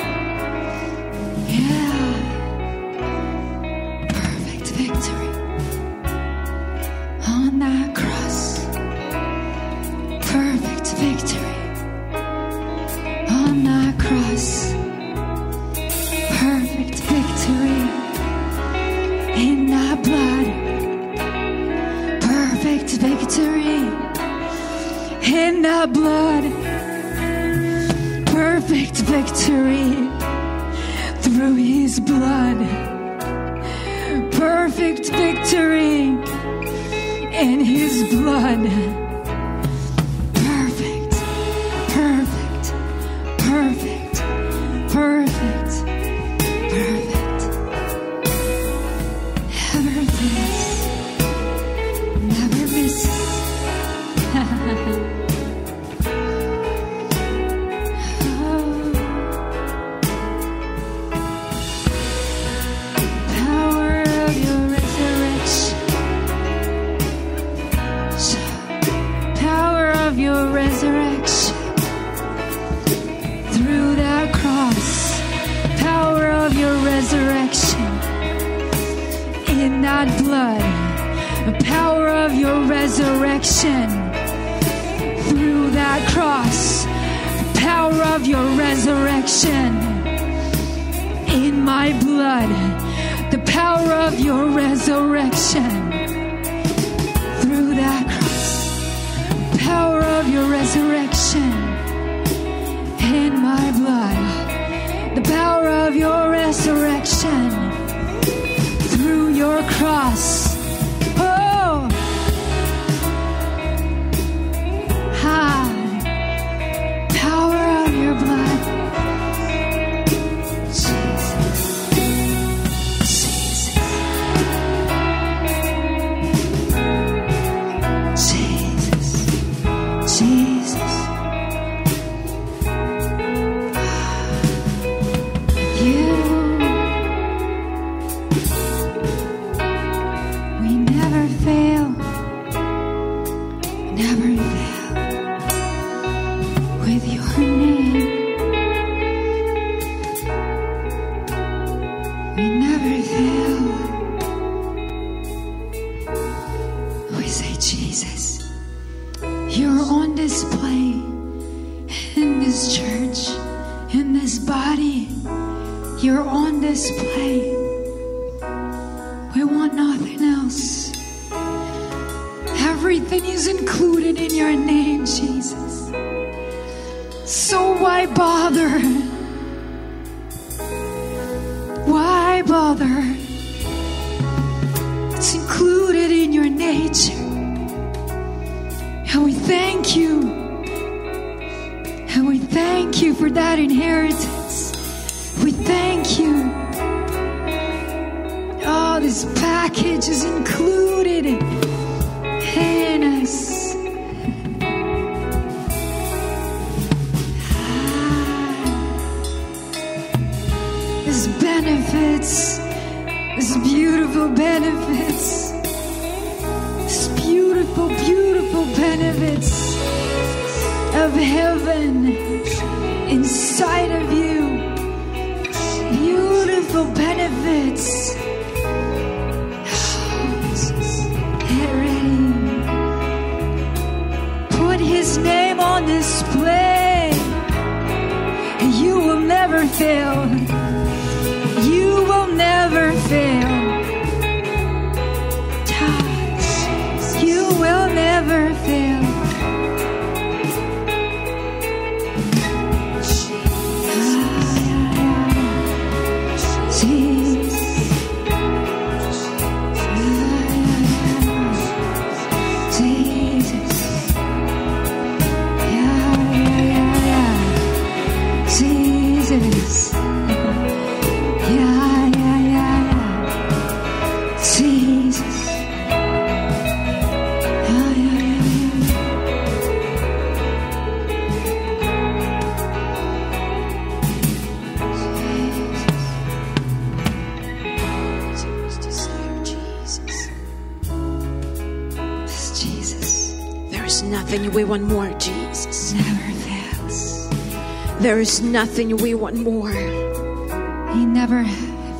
[298.26, 299.70] There is nothing we want more.
[299.70, 301.44] He never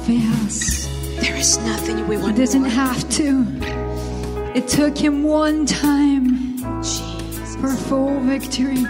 [0.08, 0.88] fails.
[1.22, 2.36] There is nothing we want.
[2.36, 2.72] He doesn't more.
[2.72, 3.46] have to.
[4.56, 7.56] It took him one time Jesus.
[7.58, 8.84] for full victory.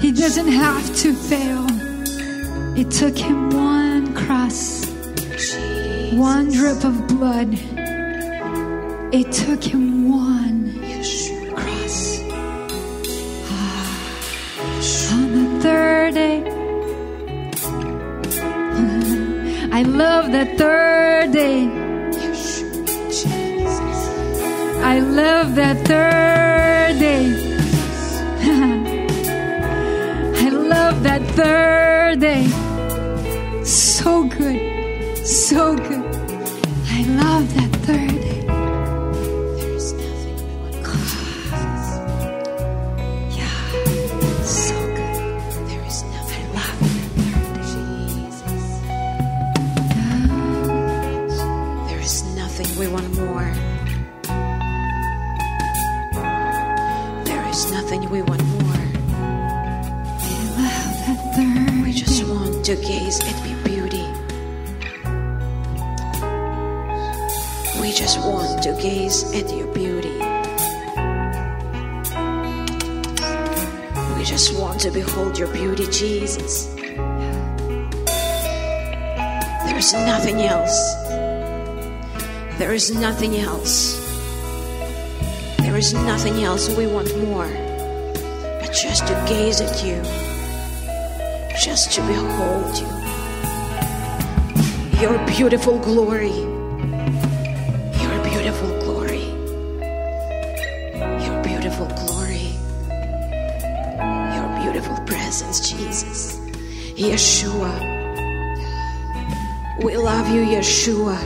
[0.00, 1.64] He doesn't have to fail.
[2.76, 4.84] It took him one cross,
[5.30, 6.12] Jesus.
[6.14, 7.50] one drip of blood.
[9.14, 10.55] It took him one
[20.36, 21.62] the third day.
[24.92, 27.26] I love that third day.
[30.44, 32.44] I love that third day.
[33.64, 34.60] So good.
[35.26, 36.04] So good.
[36.98, 38.55] I love that third day.
[62.66, 64.04] To gaze at your beauty.
[67.80, 70.18] We just want to gaze at your beauty.
[74.18, 76.64] We just want to behold your beauty, Jesus.
[76.74, 77.06] There
[79.76, 80.94] is nothing else.
[82.58, 84.04] There is nothing else.
[85.58, 87.46] There is nothing else we want more
[88.58, 90.02] but just to gaze at you
[91.66, 92.86] just to behold you.
[95.00, 96.30] Your beautiful glory.
[98.02, 99.24] Your beautiful glory.
[101.24, 102.54] Your beautiful glory.
[104.36, 106.38] Your beautiful presence, Jesus.
[106.94, 107.72] Yeshua.
[109.82, 111.18] We love you, Yeshua.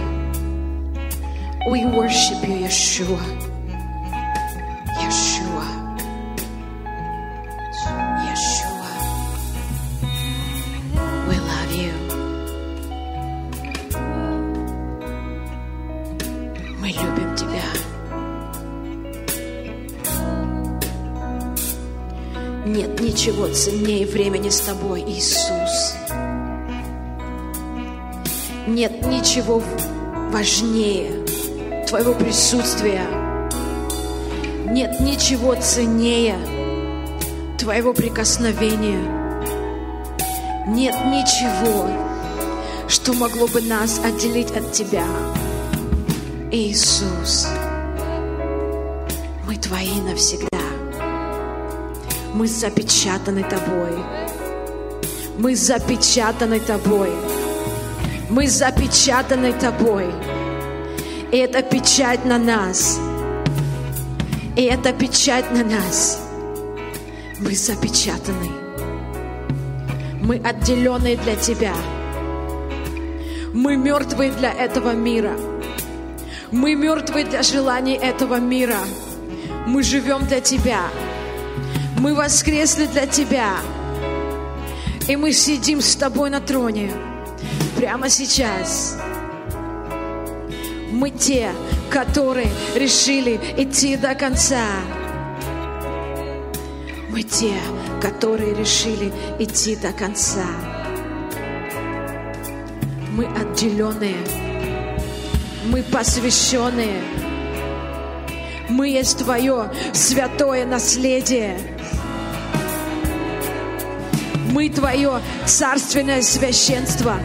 [1.71, 3.40] We worship you, Yeshua.
[23.53, 25.97] Ценнее времени с тобой, Иисус.
[28.69, 29.61] Нет ничего
[30.31, 31.27] важнее
[31.89, 33.03] Твоего присутствия.
[34.67, 36.37] Нет ничего ценнее
[37.59, 39.03] Твоего прикосновения.
[40.69, 41.89] Нет ничего,
[42.87, 45.07] что могло бы нас отделить от Тебя.
[46.53, 47.49] Иисус,
[49.45, 50.50] мы Твои навсегда.
[52.33, 53.93] Мы запечатаны Тобой.
[55.37, 57.11] Мы запечатаны Тобой.
[58.29, 60.07] Мы запечатаны Тобой.
[61.33, 63.01] И это печать на нас.
[64.57, 66.21] И это печать на нас.
[67.41, 68.51] Мы запечатаны.
[70.23, 71.75] Мы отделенные для Тебя.
[73.53, 75.37] Мы мертвые для этого мира.
[76.53, 78.79] Мы мертвые для желаний этого мира.
[79.67, 80.83] Мы живем для Тебя.
[82.01, 83.59] Мы воскресли для Тебя.
[85.07, 86.91] И мы сидим с Тобой на троне
[87.77, 88.97] прямо сейчас.
[90.91, 91.53] Мы те,
[91.91, 94.65] которые решили идти до конца.
[97.11, 97.53] Мы те,
[98.01, 100.47] которые решили идти до конца.
[103.13, 104.25] Мы отделенные.
[105.67, 107.03] Мы посвященные.
[108.71, 111.70] Мы есть Твое святое наследие.
[114.51, 117.17] Мы Твое царственное священство.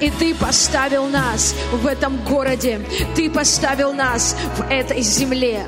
[0.00, 2.80] И Ты поставил нас в этом городе.
[3.14, 5.66] Ты поставил нас в этой земле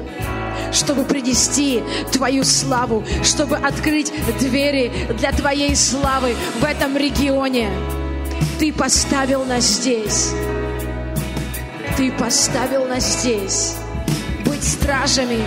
[0.73, 7.70] чтобы принести Твою славу, чтобы открыть двери для Твоей славы в этом регионе.
[8.59, 10.32] Ты поставил нас здесь.
[11.97, 13.77] Ты поставил нас здесь.
[14.45, 15.43] Быть стражами,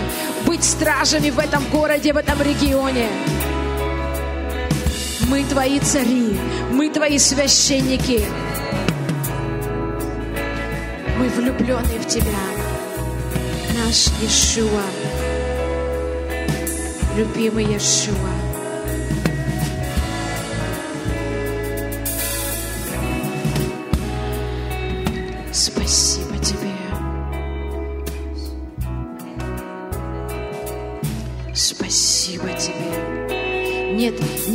[0.46, 3.08] быть стражами в этом городе, в этом регионе.
[5.28, 6.38] Мы Твои цари,
[6.72, 8.24] мы Твои священники.
[11.18, 12.24] Мы влюблены в Тебя,
[13.76, 14.84] наш Иешуа,
[17.14, 18.37] любимый Иешуа.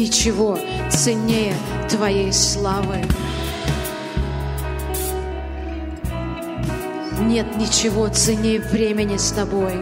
[0.03, 0.59] Ничего
[0.91, 1.55] ценнее
[1.89, 2.97] Твоей славы.
[7.21, 9.73] Нет ничего ценнее времени с Тобой.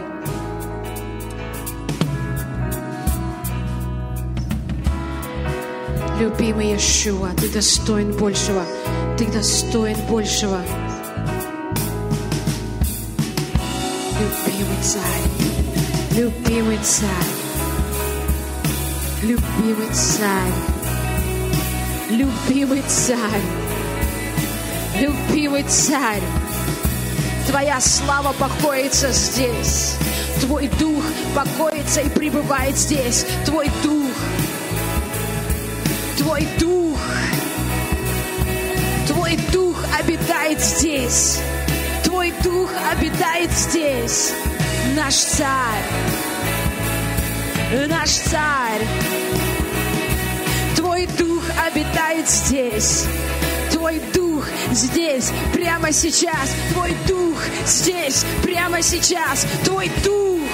[6.20, 8.62] Любимый Иешуа, Ты достоин большего.
[9.18, 10.60] Ты достоин большего.
[14.20, 17.41] Любимый царь, любимый царь,
[19.22, 20.52] любимый царь,
[22.10, 23.42] любимый царь,
[25.00, 26.22] любимый царь.
[27.46, 29.96] Твоя слава покоится здесь.
[30.40, 31.02] Твой дух
[31.34, 33.26] покоится и пребывает здесь.
[33.44, 34.12] Твой дух.
[36.18, 36.98] Твой дух.
[39.06, 41.40] Твой дух обитает здесь.
[42.04, 44.32] Твой дух обитает здесь.
[44.96, 46.21] Наш царь.
[47.72, 48.86] Наш царь.
[50.76, 53.06] Твой дух обитает здесь.
[53.70, 56.54] Твой дух здесь, прямо сейчас.
[56.74, 59.46] Твой дух здесь, прямо сейчас.
[59.64, 60.50] Твой дух.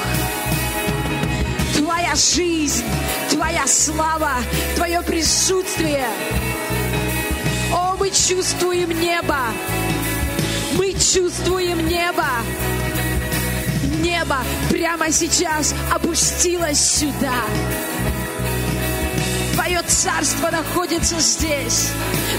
[1.76, 2.84] Твоя жизнь,
[3.30, 4.34] Твоя слава,
[4.76, 6.06] Твое присутствие.
[7.74, 9.38] О, мы чувствуем небо.
[10.76, 12.26] Мы чувствуем небо.
[14.28, 17.32] Небо прямо сейчас опустилось сюда.
[19.54, 21.90] Твое царство находится здесь.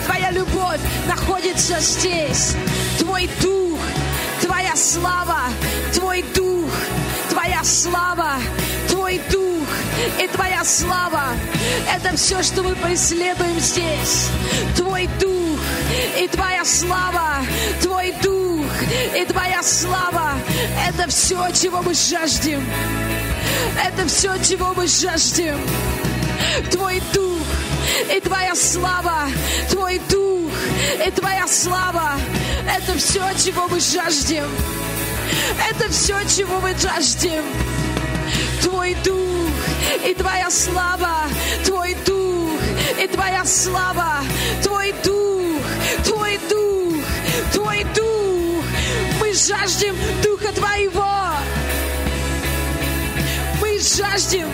[0.06, 2.56] Твоя любовь находится здесь.
[3.00, 3.80] Твой дух,
[4.42, 5.40] Твоя слава,
[5.94, 6.70] Твой дух,
[7.32, 8.34] Твоя слава,
[8.88, 9.68] Твой дух
[10.22, 11.24] и Твоя слава.
[11.92, 14.28] Это все, что мы преследуем здесь.
[14.76, 15.60] Твой дух
[16.20, 17.38] и Твоя слава,
[17.82, 18.39] Твой дух
[19.16, 20.34] и Твоя слава.
[20.88, 22.64] Это все, чего мы жаждем.
[23.84, 25.60] Это все, чего мы жаждем.
[26.72, 27.46] Твой дух
[28.16, 29.28] и Твоя слава,
[29.70, 30.52] Твой дух
[31.06, 32.14] и Твоя слава.
[32.66, 34.46] Это все, чего мы жаждем.
[35.70, 37.44] Это все, чего мы жаждем.
[38.62, 39.50] Твой дух
[40.06, 41.28] и Твоя слава,
[41.66, 42.60] Твой дух
[43.02, 44.24] и Твоя слава,
[44.62, 45.62] Твой дух,
[46.04, 47.04] Твой дух,
[47.54, 48.29] Твой дух.
[49.48, 51.08] Жаждем Духа Твоего.
[53.62, 54.50] Мы жаждем,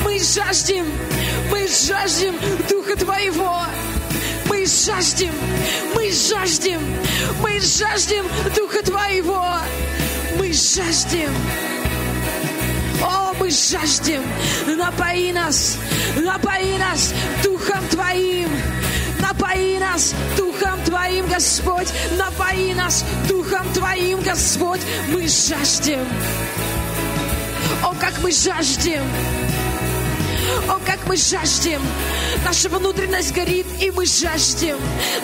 [0.00, 0.86] мы жаждем,
[1.50, 2.34] Мы жаждем
[2.68, 3.60] Духа Твоего.
[4.46, 5.32] Мы жаждем,
[5.94, 6.80] мы жаждем,
[7.40, 9.58] мы жаждем Духа Твоего.
[10.36, 11.32] Мы жаждем.
[13.02, 14.22] О, мы жаждем.
[14.66, 15.76] Напои нас,
[16.16, 18.50] напои нас Духом Твоим.
[19.20, 20.43] Напои нас Духом
[20.84, 21.88] Твоим, Господь.
[22.18, 24.80] Напои нас Духом Твоим, Господь.
[25.08, 26.06] Мы жаждем.
[27.82, 29.02] О, как мы жаждем.
[30.68, 31.80] О, как мы жаждем.
[32.44, 34.78] Наша внутренность горит, и мы жаждем.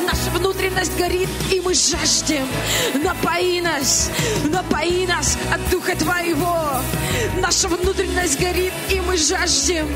[0.05, 2.47] Наша внутренность горит, и мы жаждем.
[2.95, 4.11] Напои нас,
[4.45, 6.81] напои нас от Духа Твоего.
[7.41, 9.87] Наша внутренность горит, и мы жаждем.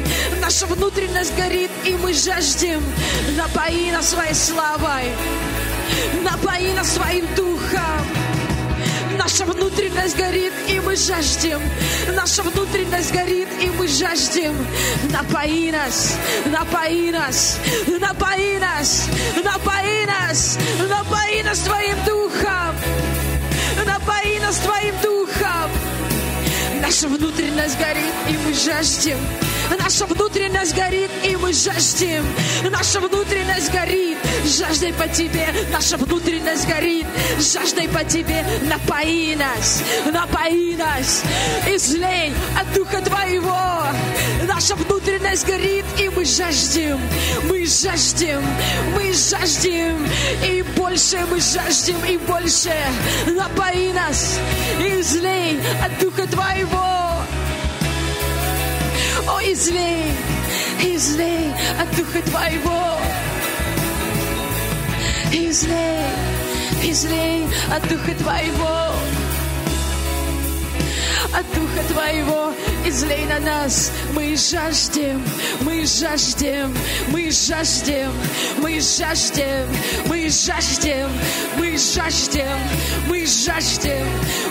[0.40, 2.82] Наша внутренность горит, и мы жаждем.
[3.36, 5.12] Напои нас своей славой.
[6.22, 8.06] Напои нас своим Духом.
[9.18, 11.60] Наша внутренность горит, и мы жаждем.
[12.14, 14.54] Наша внутренность горит, и мы жаждем.
[15.10, 16.14] Напои нас,
[16.46, 19.08] напои нас, напои нас,
[19.42, 20.58] напои нас,
[20.88, 22.74] напои нас Твоим Духом.
[23.86, 25.70] Напои нас Твоим Духом.
[26.80, 29.18] Наша внутренность горит, и мы жаждем.
[29.78, 32.24] Наша внутренность горит, и мы жаждем.
[32.70, 35.46] Наша внутренность горит, жаждой по Тебе.
[35.70, 37.06] Наша внутренность горит,
[37.38, 38.44] жаждой по Тебе.
[38.62, 39.82] Напои нас,
[40.12, 41.22] напои нас.
[41.66, 43.82] Излей от Духа Твоего.
[44.46, 47.00] Наша внутренность горит, и мы жаждем.
[47.44, 48.42] Мы жаждем,
[48.94, 50.06] мы жаждем.
[50.44, 52.74] И больше мы жаждем, и больше.
[53.26, 54.38] Напои нас,
[54.80, 57.03] излей от Духа Твоего.
[59.46, 60.04] Излей,
[60.82, 62.98] излей от Духа Твоего.
[65.32, 66.06] Излей,
[66.82, 69.23] излей от Духа Твоего.
[71.32, 72.52] От Духа Твоего
[72.84, 73.90] излей на нас.
[74.12, 75.22] Мы жаждем,
[75.60, 76.74] мы жаждем,
[77.08, 78.10] мы жаждем,
[78.58, 79.68] мы жаждем,
[80.06, 81.10] мы жаждем,
[81.56, 82.58] мы жаждем,
[83.08, 84.08] мы жаждем,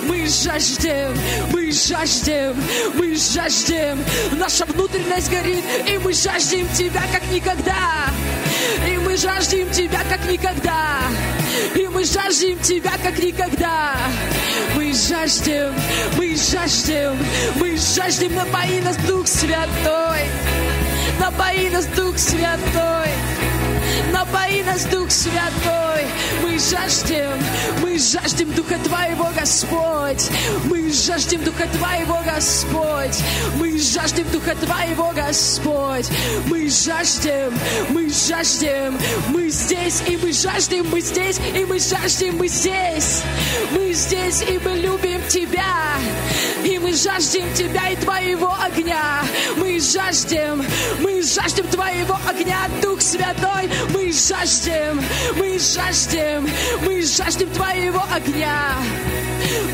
[0.07, 1.17] мы жаждем,
[1.51, 2.55] мы жаждем,
[2.95, 3.99] мы жаждем.
[4.33, 8.09] Наша внутренность горит, и мы жаждем Тебя, как никогда.
[9.13, 10.97] Мы жаждем Тебя, как никогда.
[11.75, 13.93] И мы жаждем Тебя, как никогда.
[14.75, 15.71] Мы жаждем,
[16.17, 17.15] мы жаждем,
[17.57, 20.25] мы жаждем, напои нас Дух Святой.
[21.19, 23.09] Напои нас Дух Святой.
[24.11, 26.05] Напои нас, Дух Святой.
[26.41, 27.39] Мы жаждем,
[27.81, 30.29] мы жаждем Духа Твоего, Господь.
[30.65, 33.17] Мы жаждем Духа Твоего, Господь.
[33.57, 36.07] Мы жаждем Духа Твоего, Господь.
[36.47, 37.53] Мы жаждем,
[37.89, 38.97] мы жаждем.
[39.29, 43.21] Мы здесь, и мы жаждем, мы здесь, и мы жаждем, мы здесь.
[43.71, 45.63] Мы здесь, и мы любим Тебя.
[46.63, 49.23] И мы жаждем Тебя и Твоего огня.
[49.57, 50.63] Мы жаждем,
[50.99, 53.69] мы жаждем Твоего огня, Дух Святой.
[53.93, 55.01] Мы жаждем,
[55.35, 56.47] мы жаждем,
[56.85, 58.77] мы жаждем Твоего огня.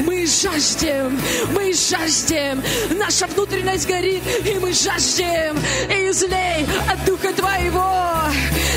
[0.05, 1.19] Мы жаждем,
[1.53, 2.63] мы жаждем,
[2.97, 5.57] наша внутренность горит, и мы жаждем.
[5.89, 8.23] Излей от Духа Твоего,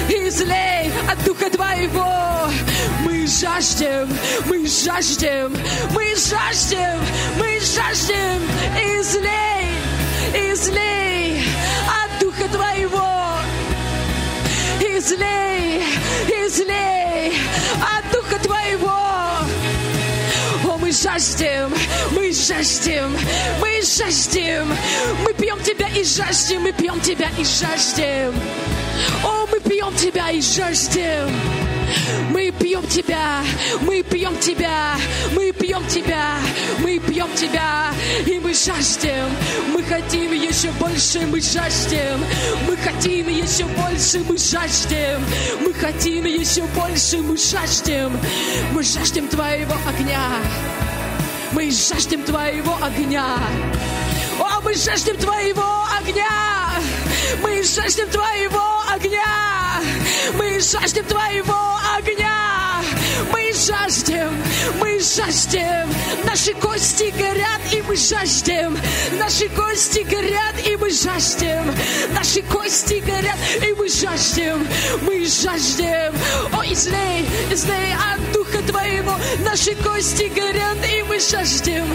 [0.09, 2.51] излей от Духа Твоего.
[3.05, 4.09] Мы жаждем,
[4.47, 5.57] мы жаждем,
[5.91, 7.01] мы жаждем,
[7.39, 8.43] мы жаждем.
[9.01, 9.67] Излей,
[10.53, 11.45] излей
[11.87, 13.39] от Духа Твоего.
[14.81, 15.83] Излей,
[16.29, 17.12] излей
[21.03, 21.75] жаждем,
[22.13, 23.17] мы жаждем,
[23.61, 24.69] мы жаждем.
[25.25, 28.35] Мы пьем Тебя и жаждем, мы пьем Тебя и жаждем.
[29.25, 31.29] О, мы пьем Тебя и жаждем.
[32.31, 33.43] Мы пьем Тебя,
[33.83, 34.97] мы пьем Тебя,
[35.35, 36.37] мы пьем Тебя,
[36.79, 37.91] мы пьем Тебя,
[38.27, 39.29] и мы жаждем.
[39.73, 42.21] Мы хотим еще больше, мы жаждем.
[42.67, 45.21] Мы хотим еще больше, мы жаждем.
[45.61, 48.13] Мы хотим еще больше, мы жаждем.
[48.73, 50.29] Мы жаждем Твоего огня.
[51.53, 53.39] Мы жаждем Твоего огня.
[54.65, 56.29] Мы жаждем Твоего огня!
[57.43, 59.81] Мы жаждем Твоего огня!
[60.35, 62.81] Мы жаждем Твоего огня!
[63.33, 64.31] Мы жаждем,
[64.81, 65.89] мы жаждем,
[66.25, 68.77] наши кости горят, и мы жаждем,
[69.19, 71.75] наши кости горят, и мы жаждем,
[72.15, 74.67] наши кости горят, и мы жаждем,
[75.03, 76.15] мы жаждем.
[76.53, 81.87] О, излей, излей от Духа Твоего, наши кости горят, и мы жаждем,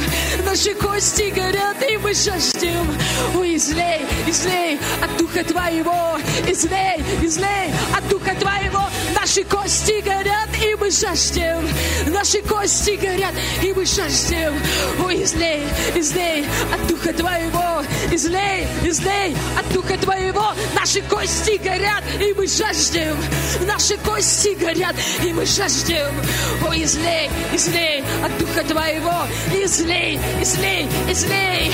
[0.46, 2.88] наши кости горят, и мы жаждем.
[3.36, 6.18] О, излей, излей от Духа Твоего,
[6.48, 8.84] излей, излей от Духа Твоего,
[9.20, 11.47] наши кости горят, и мы жаждем,
[12.08, 13.34] наши кости горят,
[13.64, 14.54] и мы жаждем.
[15.04, 15.64] О, излей,
[15.96, 23.18] излей от Духа Твоего, излей, излей от Духа Твоего, Наши кости горят, и мы жаждем.
[23.66, 26.14] Наши кости горят, и мы жаждем.
[26.66, 29.28] О, излей, излей от Духа Твоего.
[29.54, 31.74] Излей, излей, излей.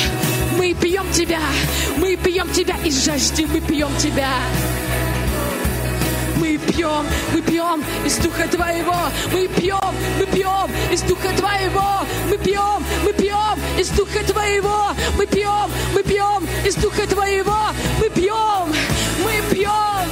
[0.57, 1.41] Мы пьем Тебя,
[1.97, 4.29] мы пьем Тебя и жаждем, мы пьем Тебя
[6.53, 8.95] мы пьем, мы пьем из Духа Твоего,
[9.31, 15.25] мы пьем, мы пьем из Духа Твоего, мы пьем, мы пьем из Духа Твоего, мы
[15.25, 17.57] пьем, мы пьем из Духа Твоего,
[17.99, 18.71] мы пьем,
[19.23, 20.09] мы пьем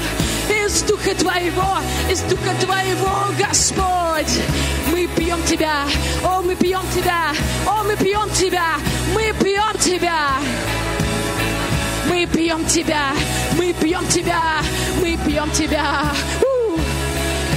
[0.65, 1.77] из Духа Твоего,
[2.09, 4.41] из Духа Твоего, Господь.
[4.91, 5.85] Мы пьем Тебя,
[6.23, 7.33] о, мы пьем Тебя,
[7.67, 8.77] о, мы пьем Тебя,
[9.13, 10.39] мы пьем Тебя.
[12.09, 13.11] Мы пьем Тебя,
[13.57, 14.61] мы пьем Тебя,
[14.99, 16.11] мы пьем Тебя.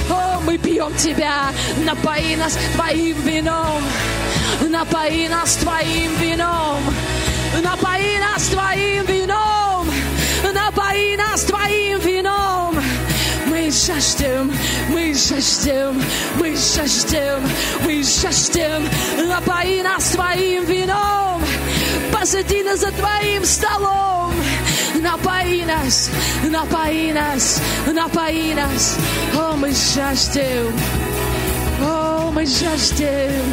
[0.09, 1.51] О, мы пьем Тебя,
[1.83, 3.83] напои нас Твоим вином,
[4.69, 6.79] напои нас Твоим вином,
[7.61, 9.87] напои нас Твоим вином,
[10.53, 12.79] напои нас Твоим вином.
[13.65, 14.51] Мы жаждем,
[14.89, 15.99] мы жаждем,
[16.35, 17.41] мы жаждем,
[17.83, 18.87] мы жаждем,
[19.27, 21.41] напои нас Твоим вином,
[22.13, 24.35] посади нас за Твоим столом,
[25.01, 26.11] напои нас,
[26.43, 28.97] напои нас, напои нас.
[29.35, 30.71] О, мы жаждем,
[31.81, 33.45] о, мы жаждем,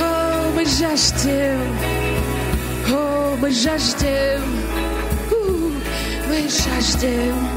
[0.00, 1.76] о, мы жаждем,
[2.92, 4.42] о, мы жаждем,
[6.28, 7.55] мы жаждем.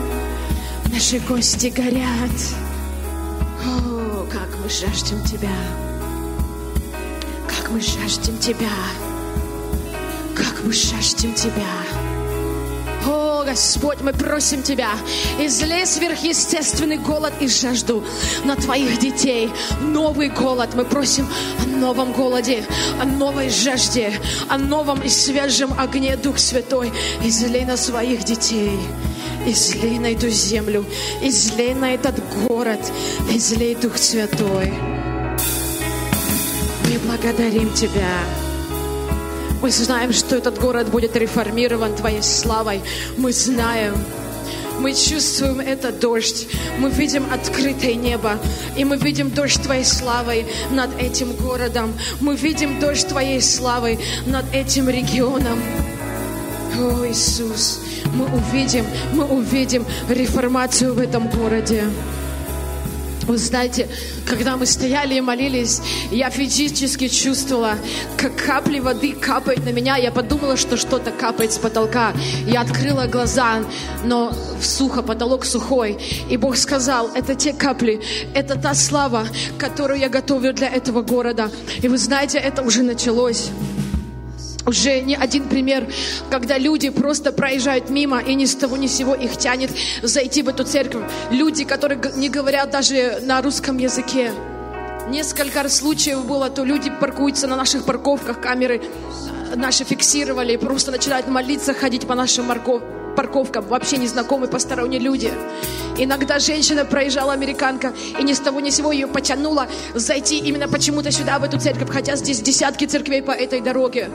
[0.92, 2.32] Наши гости горят.
[3.64, 5.56] О, как мы жаждем Тебя.
[7.48, 8.70] Как мы жаждем Тебя.
[10.36, 11.64] Как мы жаждем Тебя.
[13.06, 14.90] О, Господь, мы просим Тебя,
[15.40, 18.04] излей сверхъестественный голод и жажду
[18.44, 19.52] на Твоих детей.
[19.82, 20.74] Новый голод.
[20.74, 21.28] Мы просим
[21.64, 22.66] о новом голоде,
[23.00, 26.92] о новой жажде, о новом и свежем огне Дух Святой.
[27.24, 28.80] Излей на своих детей.
[29.50, 30.86] Излей на эту землю,
[31.24, 32.80] излей на этот город,
[33.32, 34.72] излей Дух Святой.
[36.86, 38.20] Мы благодарим Тебя.
[39.60, 42.82] Мы знаем, что этот город будет реформирован Твоей славой.
[43.18, 43.96] Мы знаем,
[44.78, 46.48] мы чувствуем этот дождь.
[46.78, 48.38] Мы видим открытое небо.
[48.78, 51.94] И мы видим дождь Твоей славы над этим городом.
[52.22, 55.60] Мы видим дождь Твоей славы над этим регионом.
[56.78, 57.80] О, Иисус,
[58.14, 61.84] мы увидим, мы увидим реформацию в этом городе.
[63.30, 63.88] Вы знаете,
[64.28, 67.76] когда мы стояли и молились, я физически чувствовала,
[68.18, 69.98] как капли воды капают на меня.
[69.98, 72.12] Я подумала, что что-то капает с потолка.
[72.48, 73.60] Я открыла глаза,
[74.04, 76.00] но сухо, потолок сухой.
[76.28, 78.02] И Бог сказал, это те капли,
[78.34, 79.28] это та слава,
[79.60, 81.52] которую я готовлю для этого города.
[81.84, 83.52] И вы знаете, это уже началось
[84.70, 85.88] уже не один пример,
[86.30, 89.72] когда люди просто проезжают мимо, и ни с того ни с сего их тянет
[90.04, 91.04] зайти в эту церковь.
[91.32, 94.32] Люди, которые не говорят даже на русском языке.
[95.10, 98.82] Несколько случаев было, то люди паркуются на наших парковках, камеры
[99.56, 102.46] наши фиксировали, просто начинают молиться, ходить по нашим
[103.16, 105.32] парковкам, вообще незнакомые посторонние люди.
[105.98, 110.68] Иногда женщина проезжала, американка, и ни с того ни с сего ее потянула зайти именно
[110.68, 114.10] почему-то сюда, в эту церковь, хотя здесь десятки церквей по этой дороге.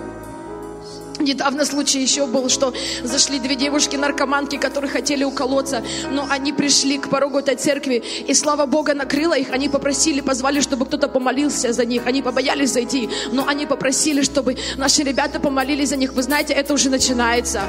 [1.25, 7.09] Недавно случай еще был, что зашли две девушки-наркоманки, которые хотели уколоться, но они пришли к
[7.09, 11.87] порогу этой церкви, и слава Бога накрыла их, они попросили, позвали, чтобы кто-то помолился за
[11.87, 16.13] них, они побоялись зайти, но они попросили, чтобы наши ребята помолились за них.
[16.13, 17.63] Вы знаете, это уже начинается.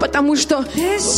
[0.00, 0.64] Потому что,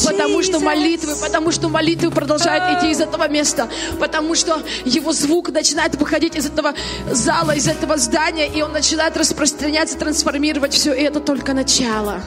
[0.07, 3.69] потому что молитвы, потому что молитвы продолжают идти из этого места,
[3.99, 6.75] потому что его звук начинает выходить из этого
[7.11, 12.21] зала, из этого здания, и он начинает распространяться, трансформировать все, и это только начало.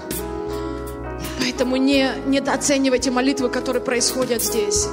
[1.39, 4.87] Поэтому не недооценивайте молитвы, которые происходят здесь.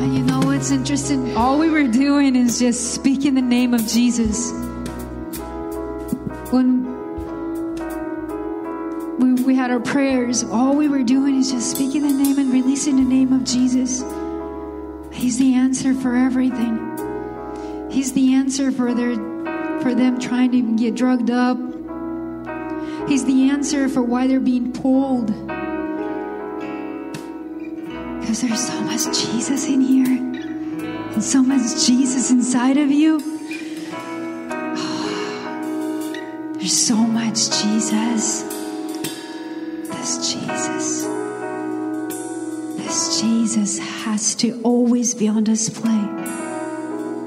[0.00, 1.34] And you know what's interesting?
[1.36, 4.52] All we were doing is just speaking the name of Jesus.
[6.52, 6.97] When
[9.18, 12.52] we, we had our prayers, all we were doing is just speaking the name and
[12.52, 14.04] releasing the name of Jesus.
[15.12, 16.84] He's the answer for everything.
[17.90, 19.16] He's the answer for their
[19.80, 21.56] for them trying to get drugged up.
[23.08, 25.28] He's the answer for why they're being pulled.
[28.20, 30.18] Because there's so much Jesus in here.
[31.12, 33.18] And so much Jesus inside of you.
[36.58, 38.57] There's so much Jesus.
[40.08, 41.02] This Jesus.
[42.78, 46.00] This Jesus has to always be on display.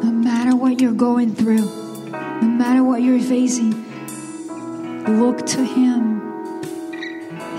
[0.04, 1.64] No matter what you're going through,
[2.10, 3.86] no matter what you're facing,
[5.20, 6.24] look to Him.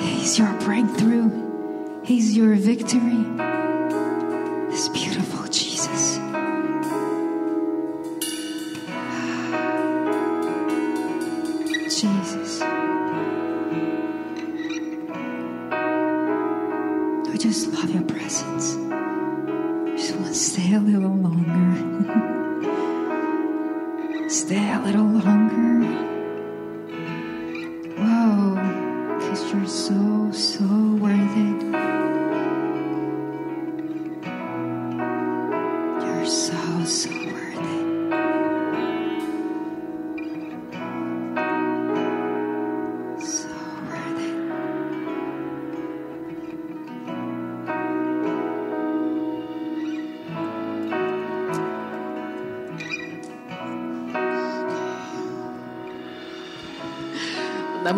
[0.00, 3.22] He's your breakthrough, He's your victory.
[4.72, 6.11] This beautiful Jesus.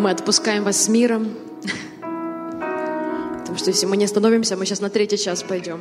[0.05, 1.29] мы отпускаем вас с миром.
[3.39, 5.79] Потому что если мы не остановимся, мы сейчас на третий час пойдем.